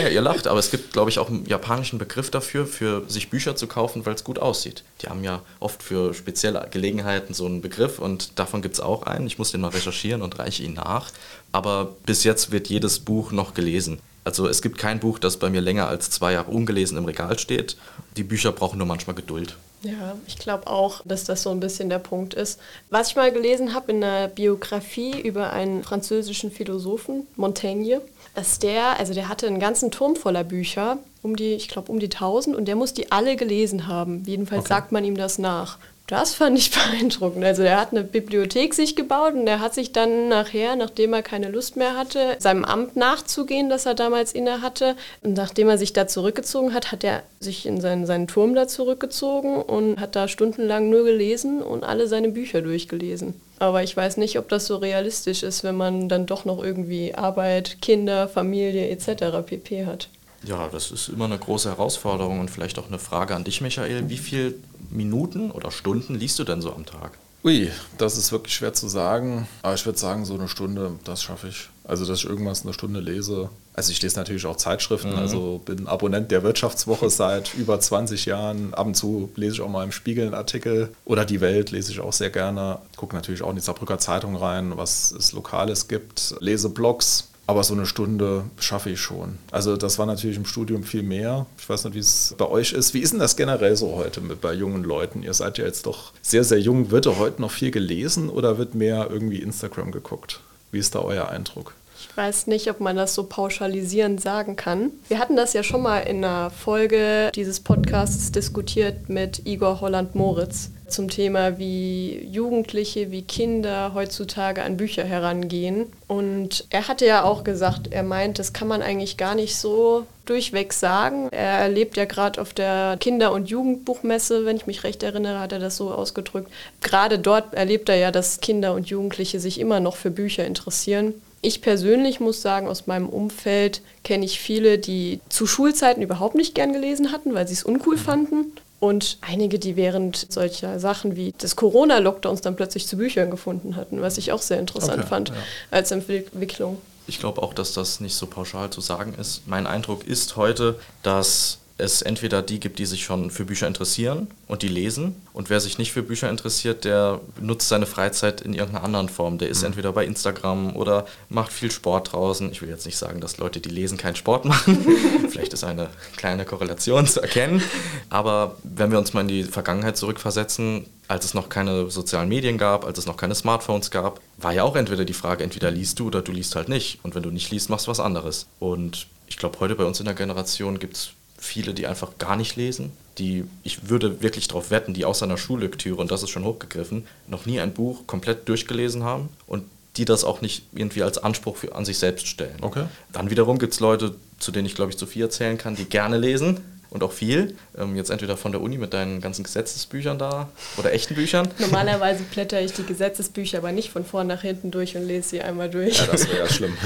ja, 0.02 0.08
ihr 0.08 0.20
lacht, 0.20 0.46
aber 0.46 0.58
es 0.58 0.70
gibt, 0.70 0.92
glaube 0.92 1.10
ich, 1.10 1.18
auch 1.18 1.28
einen 1.28 1.46
japanischen 1.46 1.98
Begriff 1.98 2.30
dafür, 2.30 2.66
für 2.66 3.04
sich 3.08 3.30
Bücher 3.30 3.54
zu 3.54 3.66
kaufen, 3.66 4.06
weil 4.06 4.14
es 4.14 4.24
gut 4.24 4.38
aussieht. 4.38 4.82
Die 5.02 5.08
haben 5.08 5.22
ja 5.22 5.42
oft 5.60 5.82
für 5.82 6.14
spezielle 6.14 6.66
Gelegenheiten 6.70 7.34
so 7.34 7.46
einen 7.46 7.60
Begriff 7.60 7.98
und 7.98 8.38
davon 8.38 8.62
gibt 8.62 8.74
es 8.74 8.80
auch 8.80 9.02
einen. 9.02 9.26
Ich 9.26 9.38
muss 9.38 9.52
den 9.52 9.60
mal 9.60 9.68
recherchieren 9.68 10.22
und 10.22 10.38
reiche 10.38 10.62
ihn 10.62 10.74
nach. 10.74 11.10
Aber 11.52 11.92
bis 12.06 12.24
jetzt 12.24 12.50
wird 12.50 12.68
jedes 12.68 12.98
Buch 13.00 13.32
noch 13.32 13.54
gelesen. 13.54 14.00
Also 14.24 14.48
es 14.48 14.60
gibt 14.60 14.78
kein 14.78 14.98
Buch, 14.98 15.20
das 15.20 15.36
bei 15.36 15.50
mir 15.50 15.60
länger 15.60 15.86
als 15.86 16.10
zwei 16.10 16.32
Jahre 16.32 16.50
ungelesen 16.50 16.98
im 16.98 17.04
Regal 17.04 17.38
steht. 17.38 17.76
Die 18.16 18.24
Bücher 18.24 18.50
brauchen 18.50 18.78
nur 18.78 18.86
manchmal 18.86 19.14
Geduld. 19.14 19.56
Ja, 19.82 20.16
ich 20.26 20.38
glaube 20.38 20.66
auch, 20.66 21.02
dass 21.04 21.24
das 21.24 21.42
so 21.42 21.50
ein 21.50 21.60
bisschen 21.60 21.88
der 21.88 21.98
Punkt 21.98 22.34
ist. 22.34 22.58
Was 22.90 23.10
ich 23.10 23.16
mal 23.16 23.32
gelesen 23.32 23.74
habe 23.74 23.92
in 23.92 24.02
einer 24.02 24.28
Biografie 24.28 25.20
über 25.20 25.52
einen 25.52 25.84
französischen 25.84 26.50
Philosophen, 26.50 27.26
Montaigne, 27.36 28.00
dass 28.34 28.58
der, 28.58 28.98
also 28.98 29.14
der 29.14 29.28
hatte 29.28 29.46
einen 29.46 29.60
ganzen 29.60 29.90
Turm 29.90 30.16
voller 30.16 30.44
Bücher, 30.44 30.98
um 31.22 31.36
die, 31.36 31.54
ich 31.54 31.68
glaube, 31.68 31.90
um 31.90 31.98
die 31.98 32.06
1000 32.06 32.56
und 32.56 32.66
der 32.66 32.76
muss 32.76 32.94
die 32.94 33.12
alle 33.12 33.36
gelesen 33.36 33.86
haben. 33.86 34.24
Jedenfalls 34.26 34.60
okay. 34.62 34.68
sagt 34.68 34.92
man 34.92 35.04
ihm 35.04 35.16
das 35.16 35.38
nach. 35.38 35.78
Das 36.06 36.34
fand 36.34 36.56
ich 36.58 36.70
beeindruckend. 36.90 37.44
Also 37.44 37.62
er 37.62 37.80
hat 37.80 37.90
eine 37.90 38.04
Bibliothek 38.04 38.74
sich 38.74 38.96
gebaut 38.96 39.34
und 39.34 39.46
er 39.46 39.60
hat 39.60 39.74
sich 39.74 39.92
dann 39.92 40.28
nachher, 40.28 40.76
nachdem 40.76 41.12
er 41.12 41.22
keine 41.22 41.50
Lust 41.50 41.76
mehr 41.76 41.96
hatte, 41.96 42.36
seinem 42.38 42.64
Amt 42.64 42.96
nachzugehen, 42.96 43.68
das 43.68 43.86
er 43.86 43.94
damals 43.94 44.32
inne 44.32 44.62
hatte. 44.62 44.96
Und 45.22 45.34
nachdem 45.34 45.68
er 45.68 45.78
sich 45.78 45.92
da 45.92 46.06
zurückgezogen 46.06 46.74
hat, 46.74 46.92
hat 46.92 47.02
er 47.04 47.22
sich 47.40 47.66
in 47.66 47.80
seinen, 47.80 48.06
seinen 48.06 48.28
Turm 48.28 48.54
da 48.54 48.68
zurückgezogen 48.68 49.56
und 49.56 50.00
hat 50.00 50.16
da 50.16 50.28
stundenlang 50.28 50.90
nur 50.90 51.04
gelesen 51.04 51.62
und 51.62 51.84
alle 51.84 52.06
seine 52.06 52.28
Bücher 52.28 52.62
durchgelesen. 52.62 53.34
Aber 53.58 53.82
ich 53.82 53.96
weiß 53.96 54.18
nicht, 54.18 54.38
ob 54.38 54.48
das 54.48 54.66
so 54.66 54.76
realistisch 54.76 55.42
ist, 55.42 55.64
wenn 55.64 55.76
man 55.76 56.08
dann 56.08 56.26
doch 56.26 56.44
noch 56.44 56.62
irgendwie 56.62 57.14
Arbeit, 57.14 57.80
Kinder, 57.80 58.28
Familie 58.28 58.88
etc. 58.90 59.46
pp 59.46 59.86
hat. 59.86 60.08
Ja, 60.44 60.68
das 60.70 60.90
ist 60.90 61.08
immer 61.08 61.24
eine 61.24 61.38
große 61.38 61.70
Herausforderung 61.70 62.38
und 62.40 62.50
vielleicht 62.50 62.78
auch 62.78 62.86
eine 62.86 62.98
Frage 62.98 63.34
an 63.34 63.44
dich, 63.44 63.62
Michael. 63.62 64.08
Wie 64.08 64.18
viele 64.18 64.54
Minuten 64.90 65.50
oder 65.50 65.70
Stunden 65.70 66.14
liest 66.14 66.38
du 66.38 66.44
denn 66.44 66.60
so 66.60 66.72
am 66.72 66.86
Tag? 66.86 67.18
Ui, 67.46 67.70
das 67.96 68.18
ist 68.18 68.32
wirklich 68.32 68.54
schwer 68.54 68.72
zu 68.72 68.88
sagen. 68.88 69.46
Aber 69.62 69.74
ich 69.74 69.86
würde 69.86 69.98
sagen, 69.98 70.24
so 70.24 70.34
eine 70.34 70.48
Stunde, 70.48 70.98
das 71.04 71.22
schaffe 71.22 71.46
ich. 71.46 71.68
Also, 71.84 72.04
dass 72.04 72.18
ich 72.18 72.24
irgendwas 72.24 72.64
eine 72.64 72.72
Stunde 72.72 72.98
lese. 72.98 73.50
Also, 73.72 73.92
ich 73.92 74.02
lese 74.02 74.16
natürlich 74.16 74.46
auch 74.46 74.56
Zeitschriften. 74.56 75.10
Mhm. 75.10 75.18
Also, 75.18 75.60
bin 75.64 75.86
Abonnent 75.86 76.32
der 76.32 76.42
Wirtschaftswoche 76.42 77.08
seit 77.08 77.54
über 77.54 77.78
20 77.78 78.26
Jahren. 78.26 78.74
Ab 78.74 78.88
und 78.88 78.96
zu 78.96 79.30
lese 79.36 79.54
ich 79.54 79.60
auch 79.60 79.68
mal 79.68 79.84
im 79.84 79.92
Spiegel 79.92 80.24
einen 80.24 80.34
Artikel. 80.34 80.88
Oder 81.04 81.24
die 81.24 81.40
Welt 81.40 81.70
lese 81.70 81.92
ich 81.92 82.00
auch 82.00 82.12
sehr 82.12 82.30
gerne. 82.30 82.80
Gucke 82.96 83.14
natürlich 83.14 83.42
auch 83.42 83.50
in 83.50 83.56
die 83.56 83.62
Saarbrücker 83.62 83.98
Zeitung 83.98 84.34
rein, 84.34 84.76
was 84.76 85.12
es 85.12 85.30
Lokales 85.30 85.86
gibt. 85.86 86.34
Lese 86.40 86.68
Blogs. 86.68 87.28
Aber 87.48 87.62
so 87.62 87.74
eine 87.74 87.86
Stunde 87.86 88.44
schaffe 88.58 88.90
ich 88.90 89.00
schon. 89.00 89.38
Also 89.52 89.76
das 89.76 89.98
war 89.98 90.06
natürlich 90.06 90.36
im 90.36 90.46
Studium 90.46 90.82
viel 90.82 91.04
mehr. 91.04 91.46
Ich 91.58 91.68
weiß 91.68 91.84
nicht, 91.84 91.94
wie 91.94 92.00
es 92.00 92.34
bei 92.36 92.48
euch 92.48 92.72
ist. 92.72 92.92
Wie 92.92 92.98
ist 92.98 93.12
denn 93.12 93.20
das 93.20 93.36
generell 93.36 93.76
so 93.76 93.94
heute 93.94 94.20
mit, 94.20 94.40
bei 94.40 94.52
jungen 94.52 94.82
Leuten? 94.82 95.22
Ihr 95.22 95.34
seid 95.34 95.58
ja 95.58 95.64
jetzt 95.64 95.86
doch 95.86 96.12
sehr, 96.22 96.42
sehr 96.42 96.58
jung. 96.58 96.90
Wird 96.90 97.06
da 97.06 97.16
heute 97.16 97.40
noch 97.40 97.52
viel 97.52 97.70
gelesen 97.70 98.30
oder 98.30 98.58
wird 98.58 98.74
mehr 98.74 99.08
irgendwie 99.10 99.38
Instagram 99.38 99.92
geguckt? 99.92 100.40
Wie 100.72 100.78
ist 100.78 100.96
da 100.96 101.00
euer 101.00 101.28
Eindruck? 101.28 101.74
Ich 101.98 102.14
weiß 102.16 102.46
nicht, 102.48 102.68
ob 102.68 102.80
man 102.80 102.96
das 102.96 103.14
so 103.14 103.24
pauschalisierend 103.24 104.20
sagen 104.20 104.56
kann. 104.56 104.90
Wir 105.08 105.18
hatten 105.18 105.36
das 105.36 105.52
ja 105.52 105.62
schon 105.62 105.82
mal 105.82 106.00
in 106.00 106.24
einer 106.24 106.50
Folge 106.50 107.30
dieses 107.34 107.60
Podcasts 107.60 108.32
diskutiert 108.32 109.08
mit 109.08 109.46
Igor 109.46 109.80
Holland-Moritz 109.80 110.70
zum 110.88 111.08
Thema, 111.08 111.58
wie 111.58 112.24
Jugendliche, 112.30 113.10
wie 113.10 113.22
Kinder 113.22 113.92
heutzutage 113.94 114.62
an 114.62 114.76
Bücher 114.76 115.04
herangehen. 115.04 115.86
Und 116.06 116.66
er 116.70 116.88
hatte 116.88 117.06
ja 117.06 117.24
auch 117.24 117.44
gesagt, 117.44 117.92
er 117.92 118.02
meint, 118.02 118.38
das 118.38 118.52
kann 118.52 118.68
man 118.68 118.82
eigentlich 118.82 119.16
gar 119.16 119.34
nicht 119.34 119.56
so 119.56 120.06
durchweg 120.24 120.72
sagen. 120.72 121.28
Er 121.30 121.58
erlebt 121.58 121.96
ja 121.96 122.04
gerade 122.04 122.40
auf 122.40 122.52
der 122.52 122.96
Kinder- 123.00 123.32
und 123.32 123.48
Jugendbuchmesse, 123.48 124.44
wenn 124.44 124.56
ich 124.56 124.66
mich 124.66 124.84
recht 124.84 125.02
erinnere, 125.02 125.40
hat 125.40 125.52
er 125.52 125.58
das 125.58 125.76
so 125.76 125.92
ausgedrückt. 125.92 126.50
Gerade 126.82 127.18
dort 127.18 127.54
erlebt 127.54 127.88
er 127.88 127.96
ja, 127.96 128.10
dass 128.10 128.40
Kinder 128.40 128.74
und 128.74 128.88
Jugendliche 128.88 129.40
sich 129.40 129.60
immer 129.60 129.80
noch 129.80 129.96
für 129.96 130.10
Bücher 130.10 130.44
interessieren. 130.44 131.14
Ich 131.42 131.60
persönlich 131.60 132.18
muss 132.18 132.42
sagen, 132.42 132.66
aus 132.66 132.86
meinem 132.86 133.08
Umfeld 133.08 133.82
kenne 134.02 134.24
ich 134.24 134.40
viele, 134.40 134.78
die 134.78 135.20
zu 135.28 135.46
Schulzeiten 135.46 136.02
überhaupt 136.02 136.34
nicht 136.34 136.54
gern 136.54 136.72
gelesen 136.72 137.12
hatten, 137.12 137.34
weil 137.34 137.46
sie 137.46 137.54
es 137.54 137.62
uncool 137.62 137.98
fanden 137.98 138.52
und 138.78 139.18
einige, 139.20 139.58
die 139.58 139.76
während 139.76 140.30
solcher 140.30 140.78
Sachen 140.78 141.16
wie 141.16 141.32
des 141.32 141.56
Corona-Lockdowns 141.56 142.40
dann 142.40 142.56
plötzlich 142.56 142.86
zu 142.86 142.96
Büchern 142.96 143.30
gefunden 143.30 143.76
hatten, 143.76 144.02
was 144.02 144.18
ich 144.18 144.32
auch 144.32 144.42
sehr 144.42 144.58
interessant 144.58 145.00
okay, 145.00 145.08
fand 145.08 145.28
ja. 145.30 145.34
als 145.70 145.90
Entwicklung. 145.90 146.78
Ich 147.06 147.18
glaube 147.20 147.42
auch, 147.42 147.54
dass 147.54 147.72
das 147.72 148.00
nicht 148.00 148.14
so 148.14 148.26
pauschal 148.26 148.70
zu 148.70 148.80
sagen 148.80 149.14
ist. 149.18 149.46
Mein 149.46 149.66
Eindruck 149.66 150.06
ist 150.06 150.36
heute, 150.36 150.78
dass 151.02 151.58
es 151.78 152.00
entweder 152.00 152.40
die 152.40 152.58
gibt, 152.58 152.78
die 152.78 152.86
sich 152.86 153.04
schon 153.04 153.30
für 153.30 153.44
Bücher 153.44 153.66
interessieren 153.66 154.28
und 154.46 154.62
die 154.62 154.68
lesen. 154.68 155.14
Und 155.34 155.50
wer 155.50 155.60
sich 155.60 155.76
nicht 155.76 155.92
für 155.92 156.02
Bücher 156.02 156.30
interessiert, 156.30 156.84
der 156.84 157.20
nutzt 157.38 157.68
seine 157.68 157.84
Freizeit 157.84 158.40
in 158.40 158.54
irgendeiner 158.54 158.84
anderen 158.84 159.10
Form. 159.10 159.36
Der 159.36 159.50
ist 159.50 159.60
mhm. 159.60 159.66
entweder 159.66 159.92
bei 159.92 160.06
Instagram 160.06 160.74
oder 160.74 161.06
macht 161.28 161.52
viel 161.52 161.70
Sport 161.70 162.12
draußen. 162.12 162.50
Ich 162.50 162.62
will 162.62 162.70
jetzt 162.70 162.86
nicht 162.86 162.96
sagen, 162.96 163.20
dass 163.20 163.36
Leute, 163.36 163.60
die 163.60 163.68
lesen, 163.68 163.98
keinen 163.98 164.16
Sport 164.16 164.46
machen. 164.46 164.86
Vielleicht 165.30 165.52
ist 165.52 165.64
eine 165.64 165.90
kleine 166.16 166.46
Korrelation 166.46 167.06
zu 167.06 167.20
erkennen. 167.20 167.62
Aber 168.08 168.56
wenn 168.62 168.90
wir 168.90 168.98
uns 168.98 169.12
mal 169.12 169.20
in 169.20 169.28
die 169.28 169.44
Vergangenheit 169.44 169.98
zurückversetzen, 169.98 170.86
als 171.08 171.26
es 171.26 171.34
noch 171.34 171.50
keine 171.50 171.90
sozialen 171.90 172.30
Medien 172.30 172.56
gab, 172.56 172.86
als 172.86 172.98
es 172.98 173.06
noch 173.06 173.18
keine 173.18 173.34
Smartphones 173.34 173.90
gab, 173.90 174.20
war 174.38 174.52
ja 174.52 174.62
auch 174.62 174.76
entweder 174.76 175.04
die 175.04 175.12
Frage, 175.12 175.44
entweder 175.44 175.70
liest 175.70 175.98
du 175.98 176.06
oder 176.06 176.22
du 176.22 176.32
liest 176.32 176.56
halt 176.56 176.70
nicht. 176.70 177.00
Und 177.02 177.14
wenn 177.14 177.22
du 177.22 177.30
nicht 177.30 177.50
liest, 177.50 177.68
machst 177.68 177.86
du 177.86 177.90
was 177.90 178.00
anderes. 178.00 178.46
Und 178.60 179.08
ich 179.26 179.36
glaube, 179.36 179.60
heute 179.60 179.74
bei 179.74 179.84
uns 179.84 180.00
in 180.00 180.06
der 180.06 180.14
Generation 180.14 180.78
gibt 180.78 180.96
es 180.96 181.10
viele, 181.46 181.74
die 181.74 181.86
einfach 181.86 182.18
gar 182.18 182.36
nicht 182.36 182.56
lesen, 182.56 182.92
die, 183.18 183.44
ich 183.62 183.88
würde 183.88 184.20
wirklich 184.22 184.48
darauf 184.48 184.70
wetten, 184.70 184.92
die 184.92 185.04
aus 185.04 185.20
seiner 185.20 185.38
Schullektüre, 185.38 186.00
und 186.00 186.10
das 186.10 186.22
ist 186.22 186.30
schon 186.30 186.44
hochgegriffen, 186.44 187.06
noch 187.28 187.46
nie 187.46 187.60
ein 187.60 187.72
Buch 187.72 188.06
komplett 188.06 188.48
durchgelesen 188.48 189.04
haben 189.04 189.30
und 189.46 189.64
die 189.96 190.04
das 190.04 190.24
auch 190.24 190.42
nicht 190.42 190.64
irgendwie 190.74 191.02
als 191.02 191.16
Anspruch 191.16 191.56
für, 191.56 191.74
an 191.74 191.86
sich 191.86 191.98
selbst 191.98 192.26
stellen. 192.26 192.58
Okay. 192.60 192.84
Dann 193.12 193.30
wiederum 193.30 193.58
gibt 193.58 193.72
es 193.72 193.80
Leute, 193.80 194.14
zu 194.38 194.52
denen 194.52 194.66
ich 194.66 194.74
glaube 194.74 194.90
ich 194.90 194.98
zu 194.98 195.06
viel 195.06 195.22
erzählen 195.22 195.56
kann, 195.56 195.74
die 195.74 195.86
gerne 195.86 196.18
lesen 196.18 196.60
und 196.90 197.02
auch 197.02 197.12
viel. 197.12 197.56
Ähm, 197.76 197.96
jetzt 197.96 198.10
entweder 198.10 198.36
von 198.36 198.52
der 198.52 198.60
Uni 198.60 198.78
mit 198.78 198.92
deinen 198.92 199.20
ganzen 199.20 199.42
Gesetzesbüchern 199.42 200.18
da 200.18 200.48
oder 200.76 200.92
echten 200.92 201.14
Büchern. 201.14 201.48
Normalerweise 201.58 202.22
blätter 202.24 202.60
ich 202.60 202.72
die 202.72 202.84
Gesetzesbücher 202.84 203.58
aber 203.58 203.72
nicht 203.72 203.90
von 203.90 204.04
vorn 204.04 204.26
nach 204.26 204.42
hinten 204.42 204.70
durch 204.70 204.96
und 204.96 205.06
lese 205.06 205.30
sie 205.30 205.40
einmal 205.40 205.70
durch. 205.70 205.98
Ja, 205.98 206.06
das 206.06 206.28
wäre 206.28 206.38
ja 206.38 206.48
schlimm. 206.48 206.76